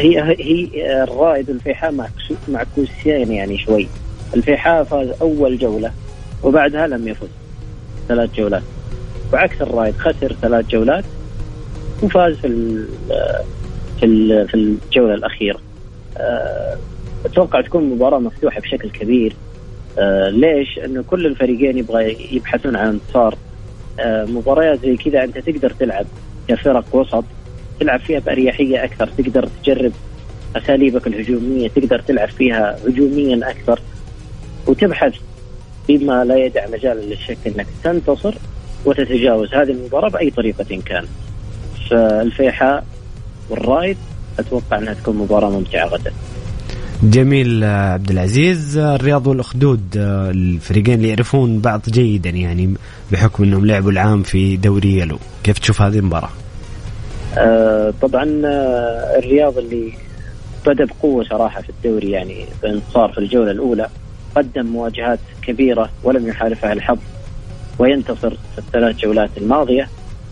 [0.00, 1.94] هي هي الرائد والفيحاء
[2.48, 3.88] معكوسين يعني شوي.
[4.34, 5.92] الفيحاء فاز أول جولة
[6.42, 7.28] وبعدها لم يفز.
[8.08, 8.62] ثلاث جولات.
[9.32, 11.04] وعكس الرائد خسر ثلاث جولات
[12.02, 12.48] وفاز في
[14.00, 15.58] في في الجولة الأخيرة.
[16.18, 16.76] آه،
[17.24, 19.36] أتوقع تكون مباراه مفتوحة بشكل كبير.
[19.98, 23.34] آه ليش؟ إنه كل الفريقين يبغى يبحثون عن انتصار.
[24.00, 26.06] آه مباريات زي كذا أنت تقدر تلعب
[26.48, 27.24] كفرق وسط.
[27.80, 29.92] تلعب فيها بأريحية أكثر تقدر تجرب
[30.56, 33.80] أساليبك الهجومية تقدر تلعب فيها هجوميا أكثر
[34.66, 35.14] وتبحث
[35.88, 38.34] بما لا يدع مجال للشك أنك تنتصر
[38.84, 41.04] وتتجاوز هذه المباراة بأي طريقة كان.
[41.90, 42.84] فالفيحاء
[43.50, 43.96] والرايد
[44.38, 46.12] أتوقع أنها تكون مباراة ممتعة غدا.
[47.02, 52.74] جميل عبد العزيز الرياض والأخدود الفريقين اللي يعرفون بعض جيدا يعني
[53.12, 56.30] بحكم إنهم لعبوا العام في دوري يلو كيف تشوف هذه المباراة؟
[57.38, 59.92] آه طبعا آه، الرياض اللي
[60.66, 63.88] بدا بقوة صراحة في الدوري يعني بانتصار في الجولة الأولى
[64.36, 66.98] قدم مواجهات كبيرة ولم يحالفها الحظ
[67.78, 69.88] وينتصر في الثلاث جولات الماضية.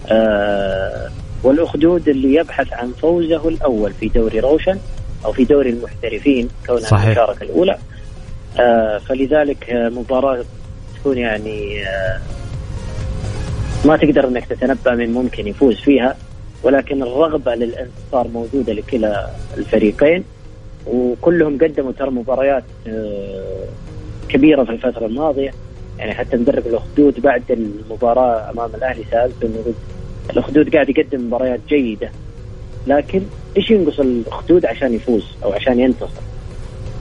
[0.08, 1.10] آه
[1.42, 4.78] والأخدود اللي يبحث عن فوزه الأول في دوري روشن
[5.24, 7.04] أو في دوري المحترفين كونها صحيح.
[7.04, 7.78] المشاركه الأولى.
[9.08, 10.44] فلذلك مباراة
[11.00, 11.84] تكون يعني
[13.84, 16.16] ما تقدر إنك تتنبأ من ممكن يفوز فيها.
[16.64, 20.24] ولكن الرغبة للإنتصار موجودة لكلا الفريقين
[20.86, 23.64] وكلهم قدموا ترى مباريات آه
[24.28, 25.50] كبيرة في الفترة الماضية.
[25.98, 29.74] يعني حتى مدرب الأخدود بعد المباراة أمام الأهلي سالته انه
[30.30, 32.10] الأخدود قاعد يقدم مباريات جيدة
[32.86, 33.22] لكن
[33.56, 36.20] إيش ينقص الأخدود عشان يفوز أو عشان ينتصر؟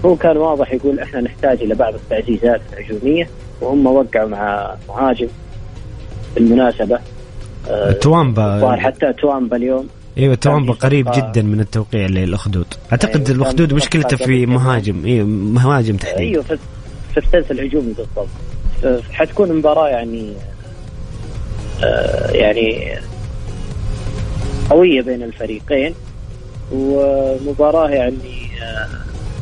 [0.06, 3.30] هو كان واضح يقول إحنا نحتاج إلى بعض التعزيزات الهجومية
[3.62, 5.28] وهم وقعوا مع مهاجم
[6.36, 7.00] بالمناسبة.
[7.70, 9.88] آه، توامبا حتى توامبا اليوم.
[10.18, 12.66] إيوه توامبا قريب جدا من التوقيع للأخدود.
[12.92, 15.06] أعتقد أيوة الأخدود مشكلته في مهاجم.
[15.06, 16.20] إيوه مهاجم تحديدا.
[16.20, 16.58] إيوه في,
[17.14, 18.28] في الثلث الهجومي بالضبط.
[19.12, 20.34] حتكون مباراة يعني
[21.84, 22.96] آه يعني
[24.70, 25.94] قوية بين الفريقين
[26.72, 28.88] ومباراة يعني آه،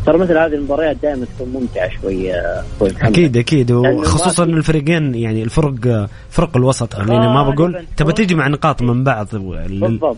[0.06, 3.72] ترى مثل هذه المباريات دائما تكون ممتعة شوية أكيد أكيد.
[3.72, 9.28] وخصوصا الفريقين يعني الفرق فرق الوسط خليني آه ما بقول تبى تجمع نقاط من بعض
[9.36, 10.18] بالضبط.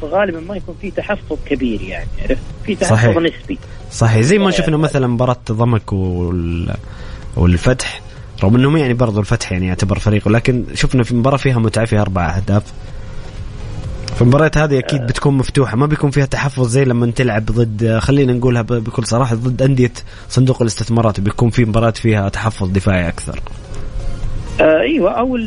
[0.00, 3.16] فغالبا ما يكون في تحفظ كبير يعني عرفت؟ في تحفظ صحيح.
[3.16, 3.58] نسبي.
[3.90, 4.20] صحيح.
[4.20, 6.74] زي ما شفنا مثلا مباراة ضمك وال...
[7.36, 8.00] والفتح.
[8.44, 12.00] رغم إنهم يعني برضو الفتح يعني يعتبر فريق ولكن شفنا في مباراة فيها متعة فيها
[12.02, 12.62] أربع أهداف.
[14.16, 15.06] فالمباريات هذه أكيد آه.
[15.06, 15.76] بتكون مفتوحة.
[15.76, 19.92] ما بيكون فيها تحفظ زي لما تلعب ضد خلينا نقولها بكل صراحة ضد أندية
[20.28, 21.20] صندوق الاستثمارات.
[21.20, 23.40] بيكون في مباريات فيها تحفظ دفاعي أكثر.
[24.60, 25.38] آه إيوه أو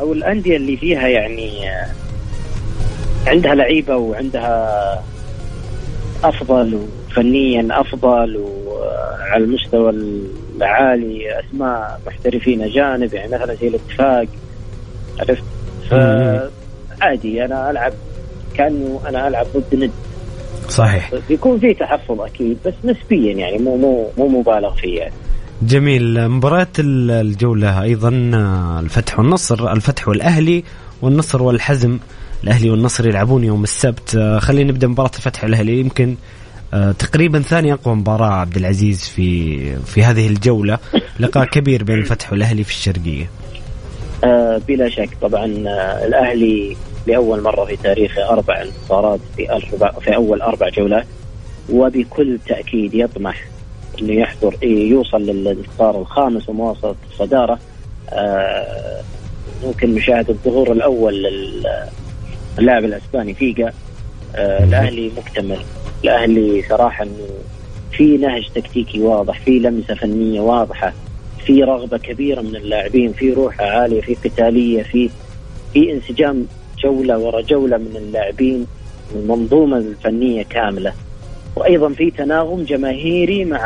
[0.00, 1.86] أو الأندية اللي فيها يعني آه
[3.26, 5.02] عندها لعيبة وعندها
[6.24, 6.74] أفضل
[7.10, 9.90] وفنيا أفضل وعلى المستوى
[10.56, 14.26] العالي أسماء محترفين أجانب يعني مثلا زي الاتفاق
[15.20, 15.44] عرفت؟
[17.02, 17.92] عادي أنا ألعب
[18.56, 19.90] كانه أنا ألعب ضد ند.
[20.68, 21.10] صحيح.
[21.28, 25.12] بيكون في تحفظ أكيد بس نسبيا يعني مو مو مو مبالغ فيه يعني.
[25.62, 26.28] جميل.
[26.28, 28.08] مباراة الجولة أيضا
[28.80, 30.64] الفتح والنصر الفتح والأهلي
[31.02, 31.98] والنصر والحزم.
[32.44, 34.36] الأهلي والنصر يلعبون يوم السبت.
[34.38, 35.80] خلينا نبدأ مباراة الفتح والأهلي.
[35.80, 36.16] يمكن
[36.74, 40.78] آه، تقريبا ثاني أقوى مباراة عبد العزيز في في هذه الجولة.
[41.20, 43.30] لقاء كبير بين الفتح والأهلي في الشرقية.
[44.24, 45.08] آه بلا شك.
[45.22, 46.06] طبعا آه
[47.10, 51.06] لأول مرة في تاريخه أربع انتصارات في أربع في أول أربع جولات
[51.72, 53.44] وبكل تأكيد يطمح
[54.00, 57.58] إنه يحضر إيه، يوصل للإنتصار الخامس ومواصلة الصدارة.
[58.10, 59.00] آه
[59.64, 61.22] ممكن مشاهده الظهور الأول
[62.58, 63.72] للاعب الأسباني فيجا.
[64.36, 65.58] آه الأهلي مكتمل.
[66.04, 67.28] الأهلي صراحة إنه
[67.92, 70.92] في نهج تكتيكي واضح في لمسة فنية واضحة
[71.46, 75.10] في رغبة كبيرة من اللاعبين في روح عالية في قتالية في
[75.72, 76.46] في انسجام
[76.84, 78.66] جولة ورا جولة من اللاعبين
[79.14, 80.92] المنظومة الفنية كاملة
[81.56, 83.58] وأيضا في تناغم جماهيري مع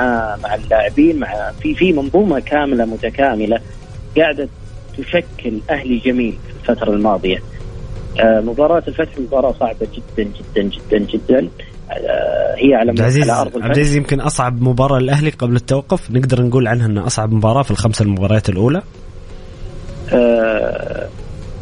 [0.43, 3.61] مع اللاعبين مع في في منظومة كاملة متكاملة
[4.17, 4.49] قاعدة
[4.99, 7.43] تشكل أهلي جميل في الفترة الماضية.
[8.21, 11.49] آه مباراة الفتح مباراة صعبة جدا جدا جدا جدا
[11.91, 16.43] آه هي على عزيز على أرض عبد العزيز يمكن أصعب مباراة للأهلي قبل التوقف نقدر
[16.43, 18.83] نقول عنها إنها أصعب مباراة في الخمس المباريات الأولى.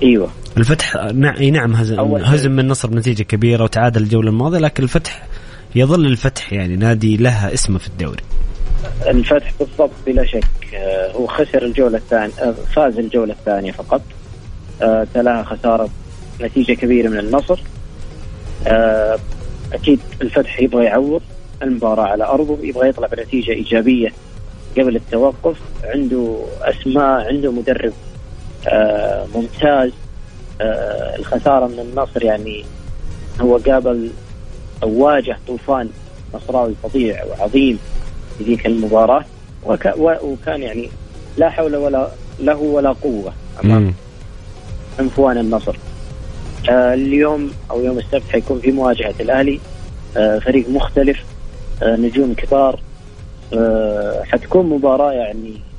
[0.03, 0.31] إيوه.
[0.57, 0.97] الفتح
[1.41, 5.29] نعم هزم هزم من النصر بنتيجه كبيرة وتعادل الجولة الماضية لكن الفتح
[5.75, 8.23] يظل الفتح يعني نادي لها اسمه في الدوري.
[9.07, 10.45] الفتح بالضبط بلا شك
[10.75, 14.03] آه، هو خسر الجولة الثانية آه، فاز الجولة الثانية فقط
[14.83, 15.89] آه، تلاها خسارة
[16.41, 17.61] نتيجة كبيرة من النصر.
[19.73, 21.23] أكيد الفتح يبغى يعوض
[21.63, 24.13] المباراة على أرضه يبغى يطلع بنتيجة إيجابية
[24.79, 27.93] قبل التوقف عنده أسماء عنده مدرب
[29.35, 29.91] ممتاز.
[30.61, 32.65] آه، الخسارة من النصر يعني
[33.41, 34.11] هو قابل
[34.83, 35.89] أو واجه طوفان
[36.35, 37.79] نصراوي فظيع وعظيم
[38.39, 39.25] في ذيك المباراة.
[40.23, 40.89] وكان يعني
[41.37, 42.09] لا حول ولا
[42.41, 43.33] له ولا قوة
[43.65, 43.95] أمام
[44.99, 45.77] عنفوان النصر.
[46.71, 49.61] آه اليوم أو يوم السبت حيكون في مواجهة الأهلي.
[50.17, 51.25] آه فريق مختلف.
[51.83, 52.81] آه نجوم كبار.
[53.55, 55.72] آه حتكون مباراة يعني آه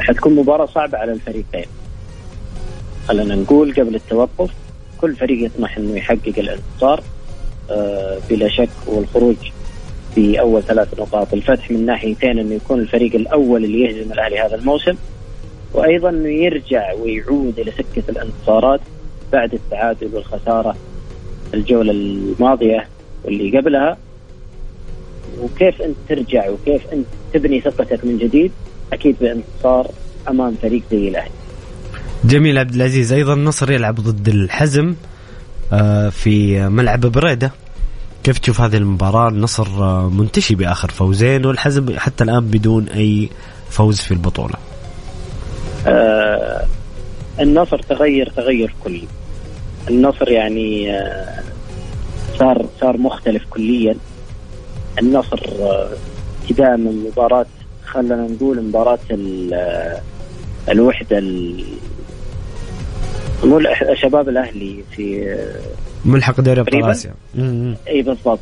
[0.00, 1.66] حتكون مباراة صعبة على الفريقين.
[3.08, 4.50] خلينا نقول قبل التوقف
[5.00, 7.02] كل فريق يطمح إنه يحقق الإنتصار
[7.70, 9.36] آه بلا شك والخروج
[10.14, 14.54] في أول ثلاث نقاط الفتح من ناحيتين إنه يكون الفريق الأول اللي يهزم الأهلي هذا
[14.54, 14.94] الموسم
[15.72, 18.80] وأيضا إنه يرجع ويعود إلى سكة الإنتصارات
[19.32, 20.76] بعد التعادل والخسارة
[21.54, 22.88] الجولة الماضية
[23.24, 23.98] واللي قبلها.
[25.40, 28.52] وكيف أنت ترجع وكيف أنت تبني ثقتك من جديد؟
[28.92, 29.90] أكيد بانتصار
[30.28, 31.30] أمام فريق زي الأهلي.
[32.24, 34.94] جميل عبد العزيز أيضا النصر يلعب ضد الحزم
[35.72, 37.52] آه، في ملعب بريدة.
[38.24, 43.28] كيف تشوف هذه المباراة؟ النصر آه، منتشي بآخر فوزين والحزم حتى الآن بدون أي
[43.70, 44.54] فوز في البطولة.
[45.86, 46.66] آه
[47.40, 49.08] النصر تغير تغير كلي
[49.90, 51.42] النصر يعني آه
[52.38, 53.96] صار صار مختلف كليا.
[54.98, 55.88] النصر آه،
[56.42, 57.46] ابتداء من مباراة
[57.94, 58.98] خلينا نقول مباراة
[60.68, 61.20] الوحدة
[63.44, 63.60] مو
[63.94, 65.36] شباب الأهلي في
[66.04, 67.14] ملحق دوري أبطال آسيا.
[67.88, 68.38] إي بالضبط.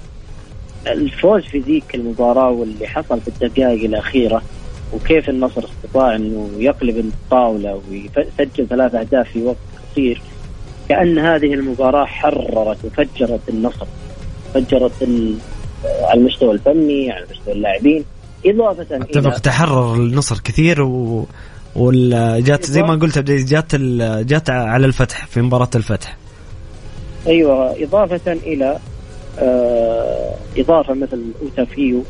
[0.86, 4.42] الفوز في ذيك المباراة واللي حصل في الدقائق الأخيرة
[4.92, 9.56] وكيف النصر استطاع إنه يقلب الطاولة ويسجل ثلاث أهداف في وقت
[9.92, 10.22] قصير
[10.88, 13.86] كأن هذه المباراة حررت وفجرت النصر
[14.54, 14.92] فجرت
[15.84, 18.04] على المستوى الفني على مستوى اللاعبين.
[18.46, 21.26] إضافة أتفق تحرر النصر كثير و
[21.76, 23.74] وجات زي ما قلت جات
[24.26, 26.16] جات على الفتح في مباراة الفتح.
[27.26, 28.78] أيوه إضافة إلى
[29.38, 32.02] آه إضافة مثل أوتافيو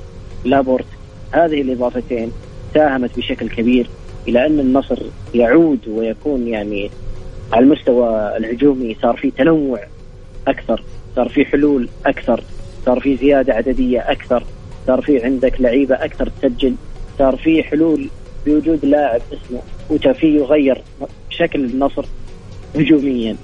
[0.44, 0.86] لابورت
[1.30, 2.32] هذه الإضافتين
[2.74, 3.88] ساهمت بشكل كبير
[4.28, 4.98] إلى أن النصر
[5.34, 6.90] يعود ويكون يعني
[7.52, 9.80] على المستوى الهجومي صار في تنوع
[10.48, 10.82] أكثر
[11.16, 12.42] صار في حلول أكثر
[12.86, 14.44] صار في زيادة عددية أكثر.
[14.86, 16.74] صار في عندك لعيبة أكثر تسجل
[17.18, 18.08] صار في حلول
[18.46, 19.60] بوجود لاعب اسمه
[19.90, 20.82] اوتافيو غير
[21.30, 22.04] شكل النصر
[22.76, 23.36] هجوميا.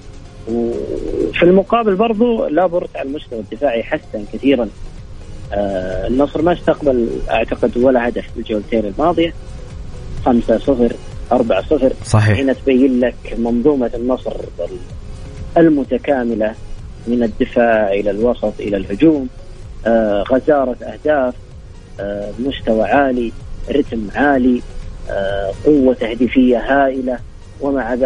[0.49, 4.69] وفي المقابل برضو لابورت على المستوى الدفاعي حسن كثيرا.
[5.53, 9.35] آه النصر ما استقبل أعتقد ولا هدف في الجولتين الماضية.
[10.25, 10.93] 5 0
[11.33, 12.39] 4 0 صحيح.
[12.39, 14.37] هنا تبين لك منظومة النصر
[15.57, 16.55] المتكاملة
[17.07, 19.29] من الدفاع إلى الوسط إلى الهجوم.
[20.23, 21.35] غزارة أهداف
[22.01, 23.33] آه مستوى عالي
[23.71, 24.63] رتم عالي
[25.11, 27.19] آه قوة تهديفية هائلة
[27.61, 27.97] ومع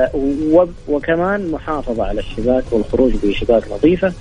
[0.88, 4.12] وكمان محافظة على الشباك والخروج بشباك نظيفة.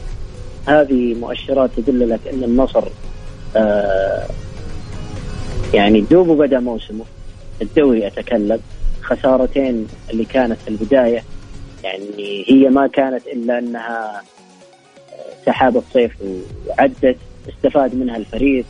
[0.65, 2.83] هذه مؤشرات تدل لك أن النصر
[3.55, 4.25] آه
[5.73, 7.05] يعني دوب بدأ موسمه.
[7.61, 8.59] الدوري أتكلم.
[9.01, 11.23] خسارتين اللي كانت في البداية
[11.83, 14.21] يعني هي ما كانت إلا أنها
[15.13, 16.11] آه، سحابة صيف
[16.67, 17.17] وعدت.
[17.49, 18.65] استفاد منها الفريق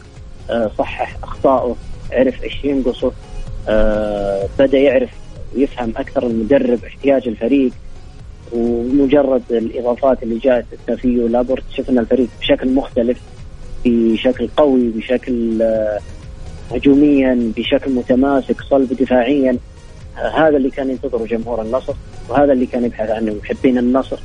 [0.50, 1.76] آه صحح أخطائه
[2.12, 3.12] عرف إيش ينقصه
[3.70, 5.10] آه بدأ يعرف
[5.56, 7.72] ويفهم أكثر المدرب احتياج الفريق
[8.52, 13.18] ومجرد الإضافات اللي جاءت تافيو لابورت شفنا الفريق بشكل مختلف
[13.86, 16.00] بشكل قوي بشكل آه،
[16.72, 19.58] هجوميا بشكل متماسك صلب دفاعيا.
[20.16, 21.94] هذا اللي كان ينتظره جمهور النصر
[22.30, 24.20] وهذا اللي كان يبحث عنه محبين النصر.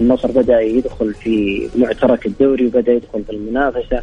[0.00, 4.02] النصر بدأ يدخل في معترك الدوري وبدأ يدخل في المنافسة.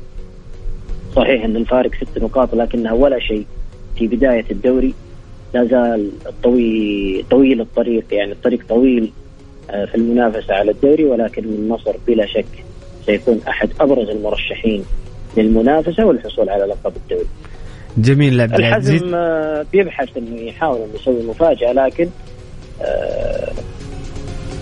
[1.15, 3.45] صحيح إن الفارق ست نقاط لكنها ولا شيء
[3.97, 4.93] في بداية الدوري.
[5.53, 6.11] لا زال
[6.43, 9.11] طويل طويل الطريق يعني الطريق طويل
[9.69, 12.63] آه، في المنافسة على الدوري ولكن النصر بلا شك
[13.05, 14.85] سيكون أحد أبرز المرشحين
[15.37, 17.27] للمنافسة والحصول على لقب الدوري.
[17.97, 22.09] جميل لعب الحزم آه، بيبحث إنه يحاول إنه يسوي مفاجأة لكن
[22.81, 23.51] آه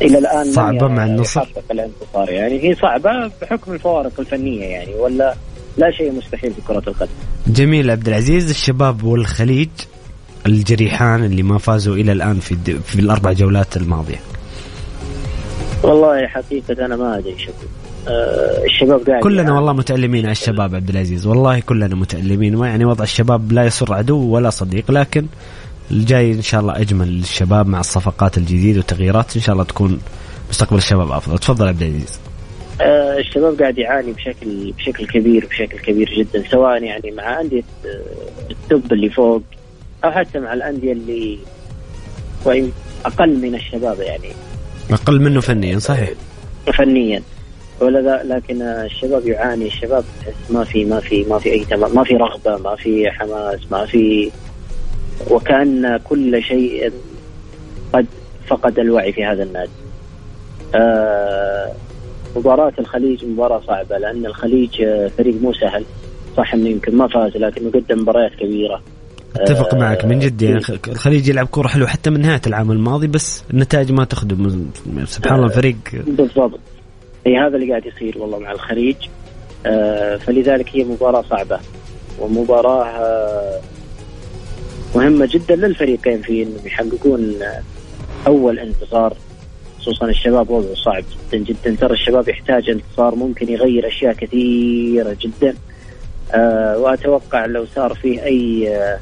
[0.02, 2.64] إلى الآن صعبة مع النصر؟ يحقق الانتصار يعني.
[2.64, 5.36] هي صعبة بحكم الفوارق الفنية يعني ولا
[5.78, 7.12] لا شيء مستحيل في كرة القدم.
[7.47, 9.70] جميل عبد العزيز الشباب والخليج
[10.45, 14.20] الجريحان اللي ما فازوا إلى الآن في في الأربع جولات الماضية؟
[15.84, 17.52] والله حقيقة أنا ما أدري شو.
[18.08, 22.58] أه الشباب قاعد كلنا يعني والله متألمين على الشباب عبد العزيز والله كلنا متألمين.
[22.64, 25.26] يعني وضع الشباب لا يسر عدو ولا صديق لكن
[25.91, 29.35] الجاي إن شاء الله أجمل للشباب مع الصفقات الجديده والتغييرات.
[29.35, 30.01] إن شاء الله تكون
[30.49, 31.37] مستقبل الشباب أفضل.
[31.37, 32.19] تفضل عبد العزيز.
[32.81, 38.51] آه، الشباب قاعد يعاني بشكل بشكل كبير بشكل كبير جدا سواء يعني مع أندية آه،
[38.51, 39.41] التوب اللي فوق
[40.03, 41.39] أو حتى مع الأندية اللي
[42.45, 42.71] وإن
[43.05, 44.29] أقل من الشباب يعني.
[44.91, 46.09] أقل منه فنيا صحيح.
[46.77, 47.21] فنيا.
[47.81, 50.03] ولا لكن الشباب يعاني الشباب
[50.49, 54.31] ما في ما في ما في أي ما في رغبة ما في حماس ما في
[55.32, 56.91] وكان كل شيء
[57.93, 58.05] قد
[58.47, 59.72] فقد الوعي في هذا النادي.
[60.76, 61.72] آه
[62.36, 64.72] مباراة الخليج مباراة صعبة لأن الخليج
[65.17, 65.86] فريق مو سهل.
[66.38, 68.82] صح إنه يمكن ما فاز لكنه قدم مباريات كبيرة.
[69.36, 73.07] أتفق آه معك من جد يعني الخليج يلعب كورة حلوة حتى من نهاية العام الماضي
[73.07, 74.70] بس النتائج ما تخدم.
[75.05, 75.78] سبحان الله الفريق.
[76.07, 76.59] بالضبط.
[77.28, 78.95] هي هذا اللي قاعد يصير والله مع الخليج.
[79.65, 81.59] آه فلذلك هي مباراة صعبة.
[82.20, 83.59] ومباراة آه
[84.95, 87.35] مهمة جدا للفريقين في إنهم يحققون
[88.27, 89.17] أول انتصار
[89.79, 91.75] خصوصا الشباب وضعه صعب جدا جدا.
[91.75, 95.55] ترى الشباب يحتاج انتصار ممكن يغير أشياء كثيرة جدا.
[96.31, 98.99] آه وأتوقع لو صار فيه أي آه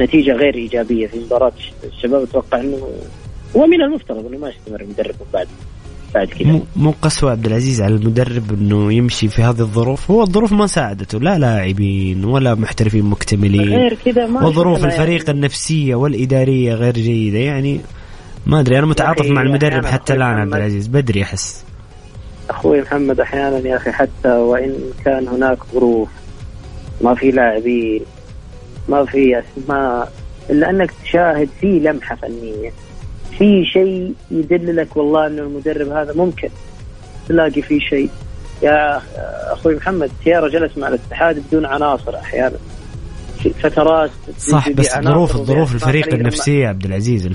[0.00, 1.52] نتيجة غير إيجابية في مباراة
[1.84, 2.88] الشباب أتوقع إنه
[3.54, 5.48] ومن المفترض إنه ما يستمر المدرب بعد.
[6.14, 6.60] بعد كذا.
[6.76, 10.10] مو قسوة عبد العزيز على المدرب إنه يمشي في هذه الظروف.
[10.10, 11.18] هو الظروف ما ساعدته.
[11.18, 13.78] لا لاعبين ولا محترفين مكتملين.
[13.78, 15.30] غير كذا ما وظروف الفريق يعني.
[15.30, 17.38] النفسية والإدارية غير جيدة.
[17.38, 17.80] يعني
[18.46, 20.86] ما أدري أنا متعاطف مع المدرب حتى الآن عبد العزيز.
[20.86, 21.64] بدري أحس.
[22.50, 26.08] أخوي محمد أحيانا يا أخي حتى وإن كان هناك ظروف
[27.00, 28.00] ما في لاعبين
[28.88, 30.12] ما في أسماء
[30.50, 32.72] إلا أنك تشاهد في لمحة فنية.
[33.38, 36.48] في شيء يدللك والله إنه المدرب هذا ممكن
[37.28, 38.08] تلاقي فيه شيء.
[38.62, 39.02] يا
[39.52, 42.56] أخوي محمد سيارة جلس مع الاتحاد بدون عناصر أحيانا.
[43.42, 47.26] في فترات صح بس ظروف ظروف الفريق النفسية عبد العزيز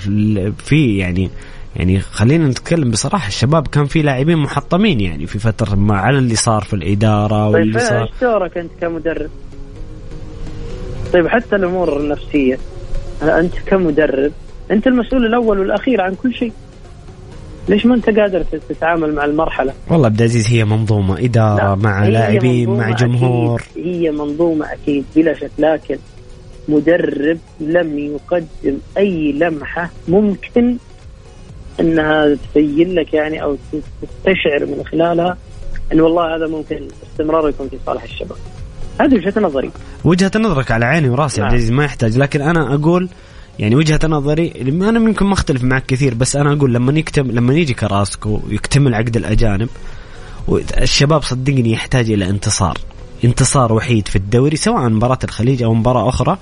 [0.58, 1.30] في يعني
[1.76, 6.36] يعني خلينا نتكلم بصراحة الشباب كان في لاعبين محطمين يعني في فترة ما على اللي
[6.36, 8.02] صار في الإدارة طيب واللي صار.
[8.04, 9.30] إيش دورك أنت كمدرب؟
[11.14, 12.58] طيب حتى الأمور النفسية
[13.22, 14.32] أنت كمدرب
[14.72, 16.54] أنت المسؤول الأول والأخير عن كل شيء
[17.70, 22.70] ليش ما أنت قادر تتعامل مع المرحلة؟ والله عبد العزيز هي منظومة اداره مع لاعبين
[22.70, 25.98] مع جمهور أكيد هي منظومة أكيد بلا شك لكن
[26.68, 30.78] مدرب لم يقدم أي لمحة ممكن
[31.80, 35.38] إنها تبين لك يعني أو تستشعر من خلالها
[35.94, 38.38] إن والله هذا ممكن استمرار يكون في صالح الشباب.
[39.02, 39.72] هذه وجهة نظري.
[40.04, 41.46] وجهة نظرك على عيني وراسي نعم.
[41.46, 43.10] عبد العزيز ما يحتاج لكن أنا أقول
[43.60, 47.54] يعني وجهة نظري أنا يمكن ما اختلف معك كثير بس أنا أقول لما يكتم لما
[47.54, 49.70] يجي كراسكو ويكتمل عقد الأجانب
[50.82, 52.78] الشباب صدقني يحتاج إلى انتصار.
[53.26, 56.38] انتصار وحيد في الدوري سواء مباراة الخليج أو مباراة أخرى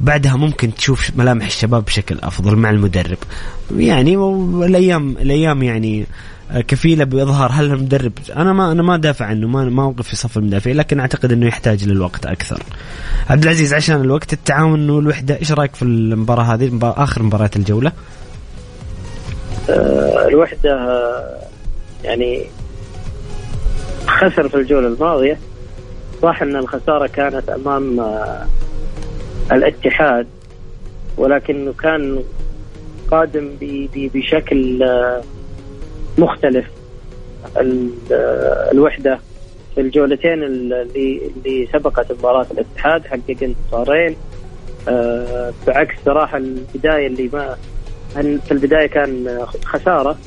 [0.00, 3.18] بعدها ممكن تشوف ملامح الشباب بشكل أفضل مع المدرب.
[3.76, 4.16] يعني
[4.66, 6.06] الأيام الأيام يعني
[6.52, 10.36] كفيلة باظهار هل المدرب أنا ما أنا ما دافع عنه ما ما أوقف في صف
[10.36, 12.62] المدافعين لكن أعتقد إنه يحتاج للوقت أكثر.
[13.30, 17.92] عبد العزيز عشان الوقت التعاون والوحده إيش رأيك في المباراة هذه مباراة آخر مباريات الجولة؟
[19.70, 20.98] آه الوحدة
[22.04, 22.46] يعني
[24.06, 25.38] خسر في الجولة الماضية
[26.22, 28.46] صح إن الخسارة كانت أمام آه
[29.52, 30.26] الاتحاد
[31.16, 32.22] ولكنه كان
[33.10, 33.50] قادم
[34.14, 35.22] بشكل آه
[36.18, 36.66] مختلف.
[38.72, 39.18] الوحدة
[39.74, 44.16] في الجولتين اللي اللي سبقت مباراة الاتحاد حقق انتصارين
[44.88, 47.56] أه بعكس صراحة البداية اللي ما
[48.14, 50.18] في البداية كان خسارة.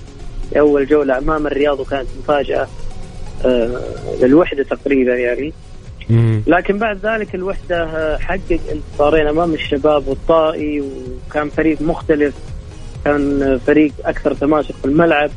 [0.50, 2.68] في أول جولة أمام الرياض وكانت مفاجأة.
[3.46, 3.82] أه
[4.22, 5.54] للوحدة تقريبا يعني.
[6.48, 10.84] لكن بعد ذلك الوحدة حقق انتصارين أمام الشباب والطائي
[11.30, 12.36] وكان فريق مختلف.
[13.06, 15.30] كان فريق أكثر تماسك في الملعب.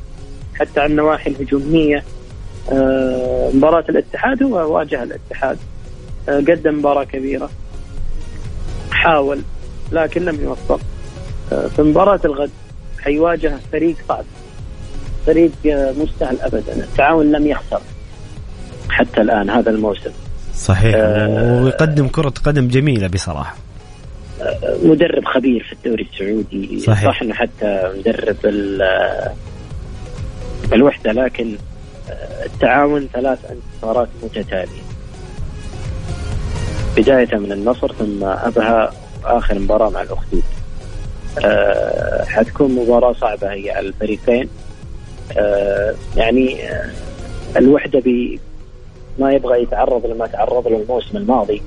[0.55, 2.05] حتى على النواحي الهجومية.
[2.73, 5.59] آه، مباراة الاتحاد هو واجه الاتحاد.
[6.29, 7.51] آه، قدم مباراة كبيرة.
[8.91, 9.41] حاول
[9.93, 10.81] لكن لم يوفق.
[11.53, 12.51] آه، في مباراة الغد
[13.01, 14.25] حيواجه فريق صعب
[15.27, 15.51] فريق
[15.99, 16.75] مستهل ابدا.
[16.75, 17.81] التعاون لم يخسر
[18.91, 20.11] حتى الآن هذا الموسم.
[20.55, 20.95] صحيح.
[20.97, 23.57] آه ويقدم كرة قدم جميلة بصراحة.
[24.83, 26.81] مدرب خبير في الدوري السعودي.
[26.81, 27.11] صحيح.
[27.11, 28.37] صح إنه حتى مدرب
[30.73, 31.57] الوحدة لكن
[32.11, 34.85] آه، التعاون ثلاث انتصارات متتالية.
[36.97, 38.93] بداية من النصر ثم أبها
[39.25, 40.43] آخر مباراة مع الأخدود.
[41.45, 44.49] أه حتكون مباراة صعبة هي على الفريقين.
[45.39, 46.91] أه يعني أه
[47.57, 48.41] الوحدة بي
[49.19, 51.62] ما يبغى يتعرض لما تعرض له الموسم الماضي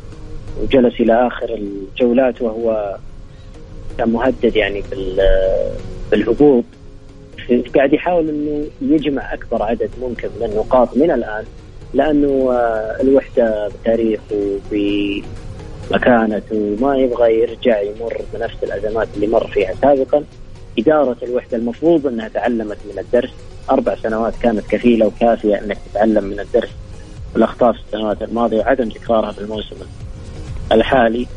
[0.61, 2.97] وجلس إلى آخر الجولات وهو
[3.97, 4.83] كان مهدد يعني
[6.11, 6.63] بالهبوط.
[7.75, 11.45] قاعد يحاول إنه يجمع أكبر عدد ممكن من النقاط من الآن
[11.93, 14.59] لأنه آه، الوحدة بتاريخه
[15.91, 20.23] بمكانته ما يبغى يرجع يمر بنفس الأزمات اللي مر فيها سابقا.
[20.79, 23.31] إدارة الوحدة المفروض إنها تعلمت من الدرس.
[23.71, 26.69] أربع سنوات كانت كفيلة وكافية إنك تتعلم من الدرس.
[27.35, 29.75] الأخطاء في السنوات الماضية وعدم تكرارها في الموسم
[30.71, 31.27] الحالي.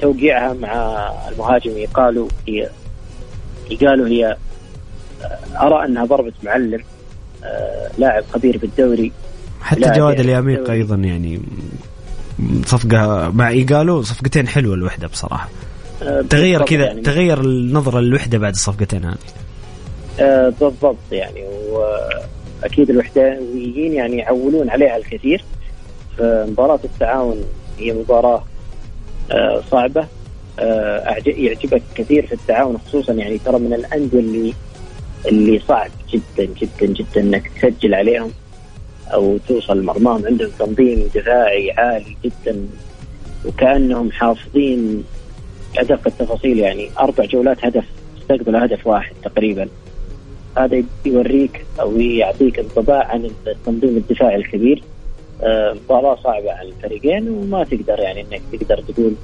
[0.00, 2.68] توقيعها مع المهاجم يقالوا هي
[3.70, 4.36] يقالوا هي
[5.60, 6.80] أرى أنها ضربه معلم
[7.44, 9.12] آه، لاعب خبير بالدوري
[9.62, 11.40] حتى جواد الياميق أيضا يعني
[12.66, 15.48] صفقة مع إيجالو صفقتين حلوة الوحدة بصراحة.
[16.02, 17.00] آه، تغير كذا يعني.
[17.00, 19.16] تغير النظرة للوحدة بعد الصفقتين هذه.
[20.20, 21.44] آه بالضبط يعني.
[21.70, 25.44] وأكيد الوحدانيين يعني يعولون عليها الكثير.
[26.18, 27.44] فمباراة التعاون
[27.78, 28.44] هي مباراة
[29.30, 30.06] آه صعبة.
[30.58, 34.54] آه يعجبك كثير في التعاون خصوصا يعني ترى من الأندية اللي
[35.26, 38.30] اللي صعب جدا جدا جدا إنك تسجل عليهم
[39.14, 40.26] أو توصل مرماهم.
[40.26, 42.66] عندهم تنظيم دفاعي عالي جدا
[43.46, 45.04] وكأنهم حافظين
[45.78, 46.58] أدق التفاصيل.
[46.58, 47.84] يعني أربع جولات هدف
[48.20, 49.68] استقبلوا هدف واحد تقريبا.
[50.58, 54.82] هذا يوريك أو يعطيك انطباع عن التنظيم الدفاعي الكبير.
[55.42, 59.14] آه، مباراة صعبة على الفريقين وما تقدر يعني إنك تقدر تقول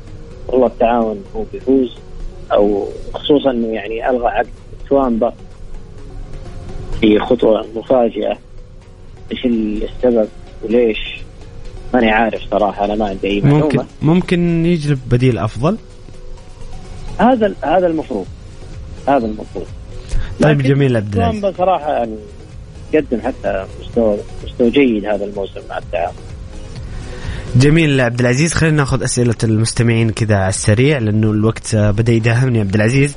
[0.49, 1.97] والله التعاون هو بيفوز.
[2.53, 4.49] أو خصوصا إنه يعني ألغى عقد
[4.89, 5.35] توامبا
[7.01, 8.39] في خطوة مفاجئة.
[9.33, 10.29] إيش السبب
[10.63, 10.99] وليش؟
[11.95, 13.65] ماني عارف صراحة أنا ما عندي أي معلومة.
[13.65, 15.79] ممكن ممكن يجلب بديل أفضل؟
[17.19, 18.27] هذا هذا المفروض.
[19.09, 19.67] هذا المفروض.
[20.41, 21.45] طيب جميل عبد العزيز.
[21.45, 22.17] بصراحة يعني
[22.95, 26.15] قدم حتى مستوى مستوى جيد هذا الموسم مع التعاون.
[27.57, 32.75] جميل عبد العزيز خلينا ناخذ أسئلة المستمعين كذا على السريع لأنه الوقت بدا يداهمني عبد
[32.75, 33.17] العزيز.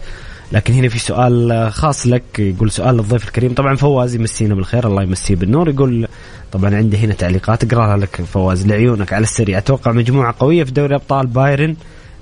[0.51, 3.53] لكن هنا في سؤال خاص لك يقول سؤال للضيف الكريم.
[3.53, 5.69] طبعا فواز يمسينا بالخير الله يمسيه بالنور.
[5.69, 6.07] يقول
[6.51, 9.57] طبعا عندي هنا تعليقات أقراها لك فواز لعيونك على السريع.
[9.57, 11.75] أتوقع مجموعة قوية في دوري أبطال بايرن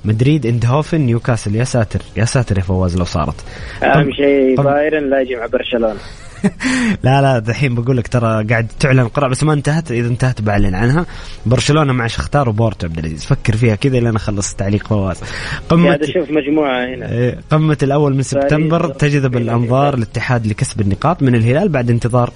[0.06, 1.56] مدريد إندهوفن نيوكاسل.
[1.56, 3.36] يا ساتر يا ساتر يا فواز لو صارت.
[3.84, 6.00] أهم شيء بايرن لا يجي مع برشلونة.
[7.04, 9.92] لا لا دحين بقول لك ترى قاعد تعلن قرعه بس ما انتهت.
[9.92, 11.06] إذا انتهت بعلن عنها.
[11.46, 13.26] برشلونة مع شختار وبورتو عبد العزيز.
[13.26, 15.18] فكر فيها كذا لين أخلص تعليق فواز.
[15.70, 17.12] قمة قاعد أشوف مجموعة هنا.
[17.12, 22.32] إيه، قمة الأول من سبتمبر تجذب الانظار الاتحاد لكسب النقاط من الهلال بعد انتظار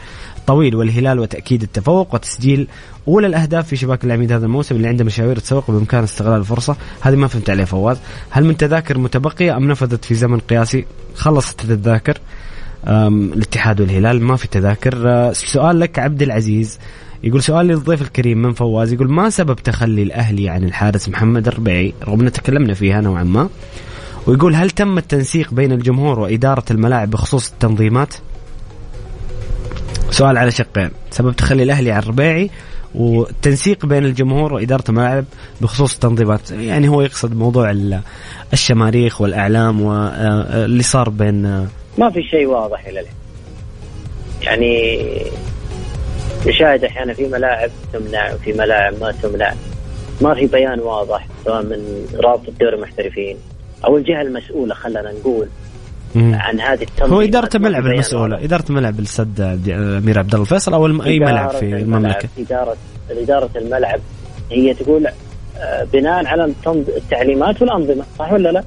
[0.47, 2.68] طويل والهلال وتأكيد التفوق وتسجيل
[3.08, 6.76] أولى الأهداف في شباك العميد هذا الموسم اللي عنده مشاوير تسوق بإمكان استغلال الفرصة.
[7.02, 7.97] هذه ما فهمت عليه فواز.
[8.30, 10.86] هل من تذاكر متبقية أم نفذت في زمن قياسي؟
[11.16, 12.18] خلصت التذاكر
[12.88, 15.09] الاتحاد والهلال ما في تذاكر.
[15.09, 16.79] أه، سؤال لك عبد العزيز.
[17.23, 18.93] يقول سؤال للضيف الكريم من فواز.
[18.93, 23.49] يقول ما سبب تخلي الأهلي عن الحارس محمد الربيعي؟ رغم ان تكلمنا فيها نوعا ما.
[24.27, 28.13] ويقول هل تم التنسيق بين الجمهور وإدارة الملاعب بخصوص التنظيمات؟
[30.09, 30.89] سؤال على شقين.
[31.11, 32.49] سبب تخلي الأهلي عن الربيعي
[32.95, 35.25] والتنسيق بين الجمهور وإدارة الملاعب
[35.61, 36.51] بخصوص التنظيمات.
[36.51, 37.76] يعني هو يقصد موضوع
[38.53, 43.13] الشماريخ والأعلام واللي آه، صار بين ما في شيء واضح إلى الآن.
[44.41, 45.01] يعني
[46.47, 49.53] نشاهد أحيانا في ملاعب تمنع وفي ملاعب ما تمنع.
[50.22, 53.38] ما في بيان واضح سواء من رابطه دوري المحترفين
[53.85, 55.47] أو الجهة المسؤولة خلينا نقول
[56.15, 60.85] عن هذه التنظيم هو إدارة الملعب المسؤولة إدارة الملعب السد أمير عبد الله الفيصل أو
[60.85, 62.76] أي ملعب في المملكة؟ إدارة
[63.09, 63.99] إدارة الملعب
[64.51, 65.07] هي تقول
[65.57, 68.63] آه، بناء على التعليمات والأنظمة صح ولا لا؟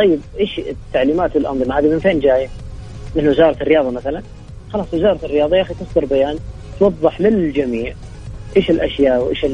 [0.00, 2.48] طيب إيش التعليمات والانظمه هذه من فين جاية؟
[3.16, 4.22] من وزارة الرياضة مثلا؟
[4.72, 6.38] خلاص وزارة الرياضة يا أخي تصدر بيان
[6.78, 7.94] توضح للجميع
[8.56, 9.44] إيش الأشياء وإيش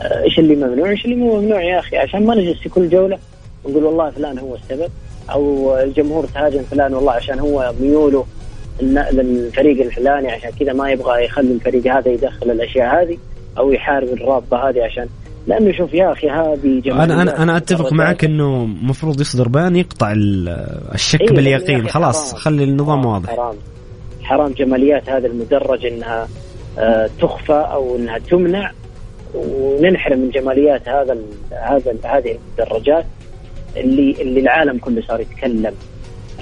[0.00, 3.18] إيش اللي ممنوع وإيش اللي مو ممنوع يا أخي عشان ما نجلس في كل جولة
[3.64, 4.90] ونقول والله فلان هو السبب
[5.30, 8.26] أو الجمهور تهاجم فلان والله عشان هو ميوله
[8.82, 13.18] للفريق الفلاني عشان كذا ما يبغى يخلي الفريق هذا يدخل الأشياء هذه
[13.58, 15.08] أو يحارب الرابطة هذه عشان
[15.46, 20.12] لأنه شوف يا أخي هذه أنا أنا أنا أتفق معك إنه المفروض يصدر بيان يقطع
[20.94, 21.88] الشك إيه باليقين.
[21.88, 22.42] خلاص حرام.
[22.42, 23.30] خلي النظام واضح.
[23.30, 23.54] حرام.
[24.22, 26.28] حرام جماليات هذا المدرج إنها
[26.78, 28.70] آه تخفى أو إنها تمنع.
[29.34, 31.16] وننحرم من جماليات هذا
[31.50, 33.06] هذا هذه المدرجات
[33.76, 35.74] اللي اللي العالم كله صار يتكلم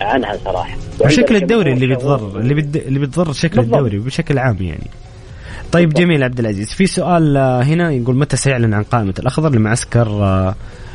[0.01, 0.77] عنها صراحة.
[1.01, 2.55] وشكل الدوري اللي بيتضرر اللي
[2.87, 3.75] اللي بيتضرر شكل بالضبط.
[3.75, 4.91] الدوري بشكل عام يعني.
[5.73, 6.69] طيب جميل عبد العزيز.
[6.71, 10.55] في سؤال آه، هنا يقول متى سيعلن عن قائمة الأخضر؟ لمعسكر آه،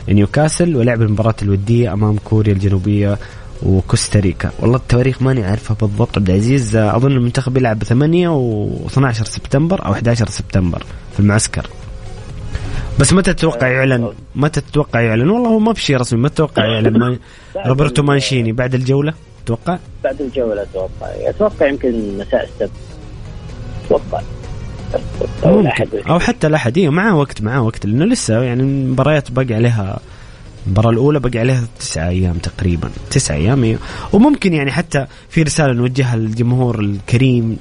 [0.10, 3.18] نيوكاسل ولعب المباراة الودية أمام كوريا الجنوبية
[3.64, 6.76] وكوستاريكا والله التواريخ ماني عارفها بالضبط عبد العزيز.
[6.76, 10.84] آه، أظن المنتخب يلعب 8 و12 سبتمبر أو 11 سبتمبر
[11.14, 11.68] في المعسكر.
[13.00, 16.22] بس متى تتوقع يعلن؟ متى تتوقع يعلن؟ والله هو ما في شيء رسمي.
[16.22, 17.20] متى تتوقع يعلن؟
[17.68, 19.14] روبرتو مانشيني بعد الجولة
[19.46, 21.08] تتوقع؟ بعد الجولة أتوقع.
[21.30, 22.72] أتوقع يمكن مساء السبت.
[23.86, 24.22] أتوقع.
[25.46, 27.86] أو الاحد أو حتى الاحد أيوه معاه وقت معاه وقت.
[27.86, 30.00] لأنه لسه يعني المباريات باقي عليها
[30.68, 32.90] المباراة الأولى باقي عليها تسعة أيام تقريبا.
[33.12, 33.80] تسعة أيام أيوة.
[34.14, 37.58] وممكن يعني حتى في رسالة نوجهها للجمهور الكريم.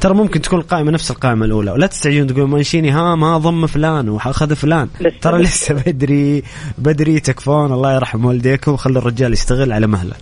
[0.00, 1.70] ترى ممكن تكون القائمة نفس القائمة الأولى.
[1.70, 4.88] ولا تستعجلون تقول مانشيني ها ما ضم فلان وأخذ فلان.
[5.00, 6.42] لسه ترى لسه بدري
[6.78, 7.72] بدري تكفون.
[7.72, 10.14] الله يرحم والديكم وخلي الرجال يشتغل على مهله.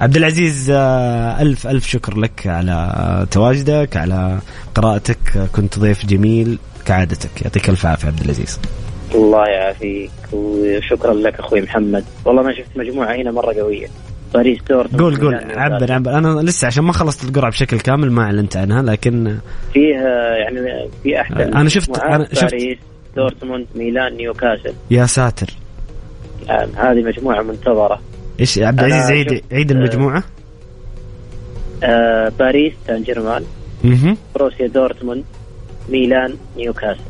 [0.00, 4.38] عبد العزيز آه، ألف ألف شكر لك على تواجدك على
[4.74, 5.48] قراءتك.
[5.52, 7.42] كنت ضيف جميل كعادتك.
[7.42, 8.60] يعطيك ألف عافية عبد العزيز
[9.14, 12.04] الله يعافيك وشكرا لك أخوي محمد.
[12.24, 13.86] والله ما شفت مجموعة هنا مرة قوية.
[14.34, 15.34] باريس دورتموند قول قول.
[15.58, 16.18] عبر عبر.
[16.18, 19.38] أنا لسه عشان ما خلصت القرعة بشكل كامل ما أعلنت عنها لكن
[19.72, 19.96] فيه
[20.46, 22.78] يعني في احد أنا شفت أنا شفت باريس
[23.16, 24.74] دورتموند ميلان نيوكاسل.
[24.90, 25.46] يا ساتر.
[26.46, 28.00] يعني هذه مجموعة منتظرة.
[28.40, 30.24] إيش عبد العزيز عيد عيد المجموعة؟
[31.84, 33.44] آه باريس سان جيرمان.
[34.34, 35.24] بروسيا دورتموند
[35.88, 37.00] ميلان نيوكاسل.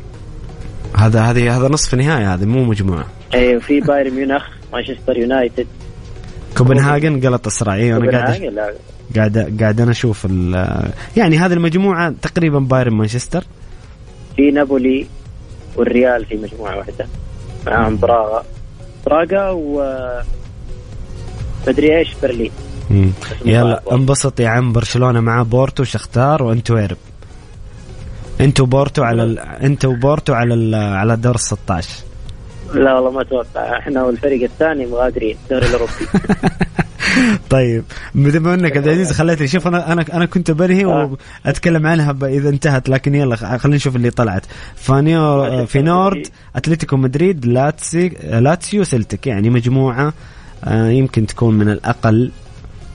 [0.97, 3.05] هذا هذه هذا نصف نهائي هذه مو مجموعة.
[3.33, 4.43] اي وفي بايرن ميونخ
[4.73, 5.67] مانشستر يونايتد.
[6.57, 8.77] كوبنهاجن غلطة سراي أنا قاعد
[9.15, 10.27] قاعد قاعد أنا أشوف
[11.17, 13.43] يعني هذه المجموعة تقريبا بايرن مانشستر.
[14.35, 15.07] في نابولي
[15.75, 17.07] والريال في مجموعة واحدة.
[17.65, 18.43] معاهم براغا.
[19.05, 19.81] براغا و
[21.67, 22.51] مدري إيش برلين
[23.45, 26.97] يلا انبسط يا عم برشلونة مع بورتو شختار وانتويرب
[28.41, 29.39] أنتوا بورتو على ال...
[29.39, 30.75] أنتوا بورتو على ال...
[30.75, 31.89] على دور 16
[32.73, 33.77] لا والله ما أتوقع.
[33.79, 35.91] إحنا والفريق الثاني مغادرين الدوري الأوروبي.
[37.49, 37.83] طيب
[38.15, 41.17] بما إنك عبد العزيز خليتني شوف أنا أنا أنا كنت برهي آه.
[41.45, 44.45] وأتكلم عنها إذا انتهت لكن يلا خلينا نشوف اللي طلعت.
[44.75, 50.13] فاينورد أتلتيكو مدريد لاتسي لاتسيو سلتك يعني مجموعة
[50.63, 52.31] آه يمكن تكون من الأقل.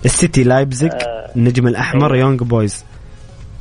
[0.05, 1.31] السيتي لايبزيج آه.
[1.37, 2.17] النجم الأحمر.
[2.17, 2.85] يونغ بويز.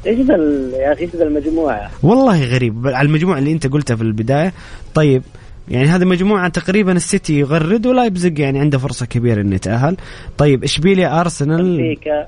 [0.06, 0.36] إيش ذا
[0.78, 2.88] يا أخي إيش ذا المجموعة؟ والله غريب.
[2.88, 4.54] على المجموعة اللي أنت قلتها في البداية.
[4.94, 5.24] طيب
[5.68, 9.98] يعني هذه مجموعة تقريبا السيتي يغرد ولايبزيج يعني عنده فرصة كبيرة إنه يتأهل.
[10.38, 12.28] طيب اشبيليا أرسنال؟ بنفيكا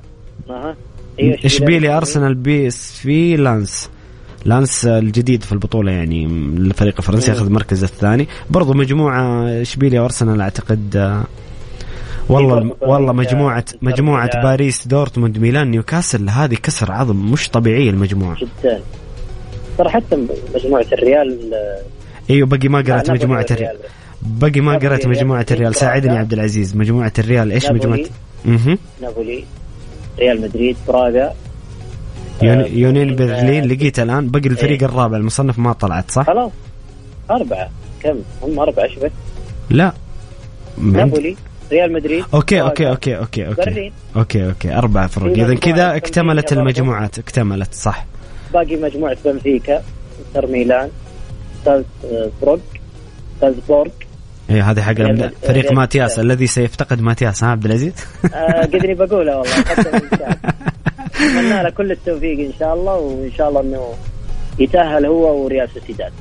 [1.19, 3.89] أيوة اشبيليا أرسنال؟ PSV لانس.
[4.45, 6.25] لانس الجديد في البطولة يعني
[6.57, 8.27] الفريق الفرنسي ياخذ المركز الثاني.
[8.49, 11.23] برضو مجموعة اشبيليا وارسنال أعتقد
[12.29, 18.37] والله والله مجموعة مجموعة باريس دورتموند ميلان نيوكاسل هذه كسر عظم مش طبيعية المجموعة.
[18.37, 18.81] جدا.
[19.77, 21.53] ترى حتى مجموعة الريال
[22.29, 23.77] أيوه باقي ما قرأت مجموعة الريال.
[24.21, 25.75] باقي ما قرأت مجموعة الريال.
[25.75, 26.75] ساعدني يا عبد العزيز.
[26.75, 27.99] مجموعة الريال إيش مجموعة؟
[28.47, 29.43] أها نابولي.
[30.19, 31.33] ريال مدريد براغا.
[32.41, 34.89] يونيون برلين لقيت الآن باقي الفريق إيه.
[34.89, 35.17] الرابع.
[35.17, 36.51] المصنف ما طلعت صح؟ خلاص.
[37.31, 37.69] أربعة.
[38.03, 39.11] كم؟ هم أربعة شبك
[39.69, 39.93] لا.
[40.77, 41.35] نابولي.
[41.71, 43.61] ريال مدريد okay okay okay okay okay.
[43.61, 43.93] برلين.
[44.15, 48.05] okay okay أربع فرق اذا كذا اكتملت المجموعات اكتملت صح.
[48.53, 49.83] باقي مجموعة بنفيكا
[50.27, 50.89] إنتر ميلان
[51.65, 52.59] سالزبورغ
[53.41, 53.91] سالزبورغ.
[54.49, 54.93] اي هذه حق
[55.47, 57.93] فريق ماتياس الذي سيفتقد ماتياس ها عبد العزيز؟
[58.33, 59.53] آه قدري بقولها والله
[61.17, 63.93] أتمنى له كل التوفيق إن شاء الله وإن شاء الله إنه
[64.59, 66.11] يتأهل هو وريال سوسيداد.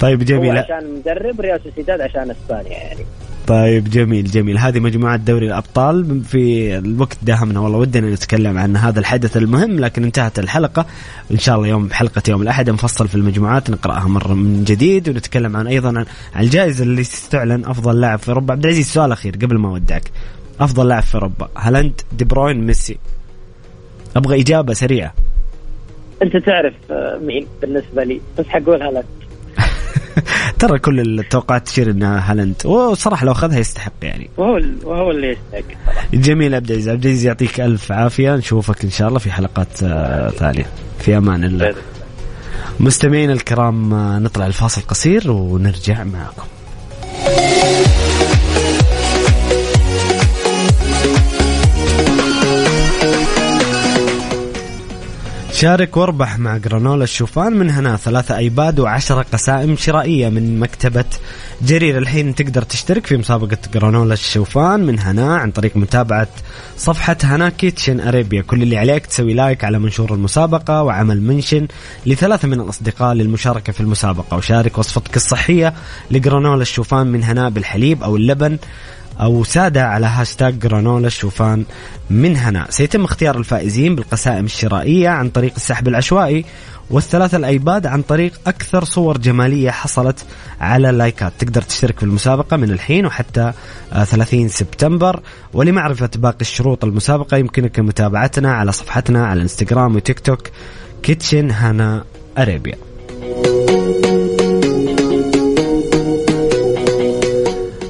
[0.00, 0.58] طيب جميل.
[0.58, 3.06] عشان مدرب ريال سوسيداد عشان إسبانيا يعني.
[3.52, 4.58] طيب جميل جميل.
[4.58, 6.24] هذه مجموعة دوري الأبطال.
[6.24, 10.86] في الوقت داهمنا والله ودنا نتكلم عن هذا الحدث المهم لكن انتهت الحلقة.
[11.30, 15.56] إن شاء الله يوم حلقة يوم الأحد نفصل في المجموعات نقرأها مرة من جديد ونتكلم
[15.56, 15.88] عن أيضا
[16.34, 18.52] عن الجائزة اللي تستعلن أفضل لاعب في أوروبا.
[18.54, 20.10] عبد العزيز سؤال أخير قبل ما أودعك.
[20.60, 22.98] أفضل لاعب في أوروبا هالاند دي بروين ميسي؟
[24.16, 25.14] أبغى إجابة سريعة.
[26.22, 29.04] أنت تعرف آه، مين بالنسبة لي؟ بس حقول هالاند
[30.58, 32.66] ترى كل التوقعات تشير إنها هالاند.
[32.66, 34.30] وصراحة لو أخذها يستحق يعني.
[34.36, 35.94] وهو وهو اللي يستحق.
[36.14, 36.88] جميل عبد العزيز.
[36.88, 38.36] عبد العزيز يعطيك ألف عافية.
[38.36, 40.66] نشوفك إن شاء الله في حلقات آه، ثانية.
[40.98, 41.74] في أمان الله.
[42.80, 46.46] مستمعينا الكرام آه، نطلع الفاصل قصير ونرجع معكم.
[55.62, 57.96] شارك واربح مع جرانولا الشوفان من هنا.
[57.96, 61.04] ثلاثة أيباد وعشرة قسائم شرائية من مكتبة
[61.62, 61.98] جرير.
[61.98, 66.28] الحين تقدر تشترك في مسابقة جرانولا الشوفان من هنا عن طريق متابعة
[66.76, 68.42] صفحة Hana Kitchen Arabia.
[68.42, 71.68] كل اللي عليك تسوي like على منشور المسابقة وعمل mention
[72.06, 74.36] لثلاثة من الأصدقاء للمشاركة في المسابقة.
[74.36, 75.74] وشارك وصفتك الصحية
[76.10, 78.58] لجرانولا الشوفان من هنا بالحليب أو اللبن.
[79.20, 81.64] أو سادة على هاشتاج جرانولا الشوفان
[82.10, 82.66] من هنا.
[82.70, 86.44] سيتم اختيار الفائزين بالقسائم الشرائية عن طريق السحب العشوائي
[86.90, 90.24] والثلاثة الأيباد عن طريق أكثر صور جمالية حصلت
[90.60, 91.32] على لايكات.
[91.38, 93.52] تقدر تشترك في المسابقة من الحين وحتى
[94.04, 95.20] 30 سبتمبر.
[95.52, 100.48] ولمعرفة باقي الشروط المسابقة يمكنك متابعتنا على صفحتنا على الانستغرام وتيك توك
[101.02, 102.04] Kitchen Hana
[102.38, 102.76] Arabia.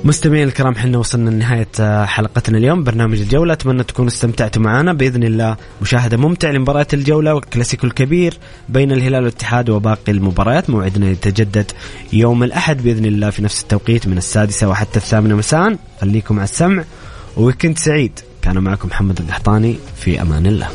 [0.04, 3.52] مستمعين الكرام حنا وصلنا لنهاية آه، حلقتنا اليوم برنامج الجولة.
[3.52, 4.92] أتمنى تكونوا استمتعتوا معنا.
[4.92, 8.38] بإذن الله مشاهدة ممتع لمباريات الجولة والكلاسيكو الكبير
[8.68, 10.70] بين الهلال والاتحاد وباقي المباريات.
[10.70, 11.70] موعدنا يتجدد
[12.12, 15.76] يوم الأحد بإذن الله في نفس التوقيت من السادسة وحتى الثامنة مساء.
[16.00, 16.84] خليكم على السمع.
[17.36, 18.20] وويكند سعيد.
[18.42, 19.76] كان معكم محمد القحطاني.
[19.96, 20.68] في أمان الله.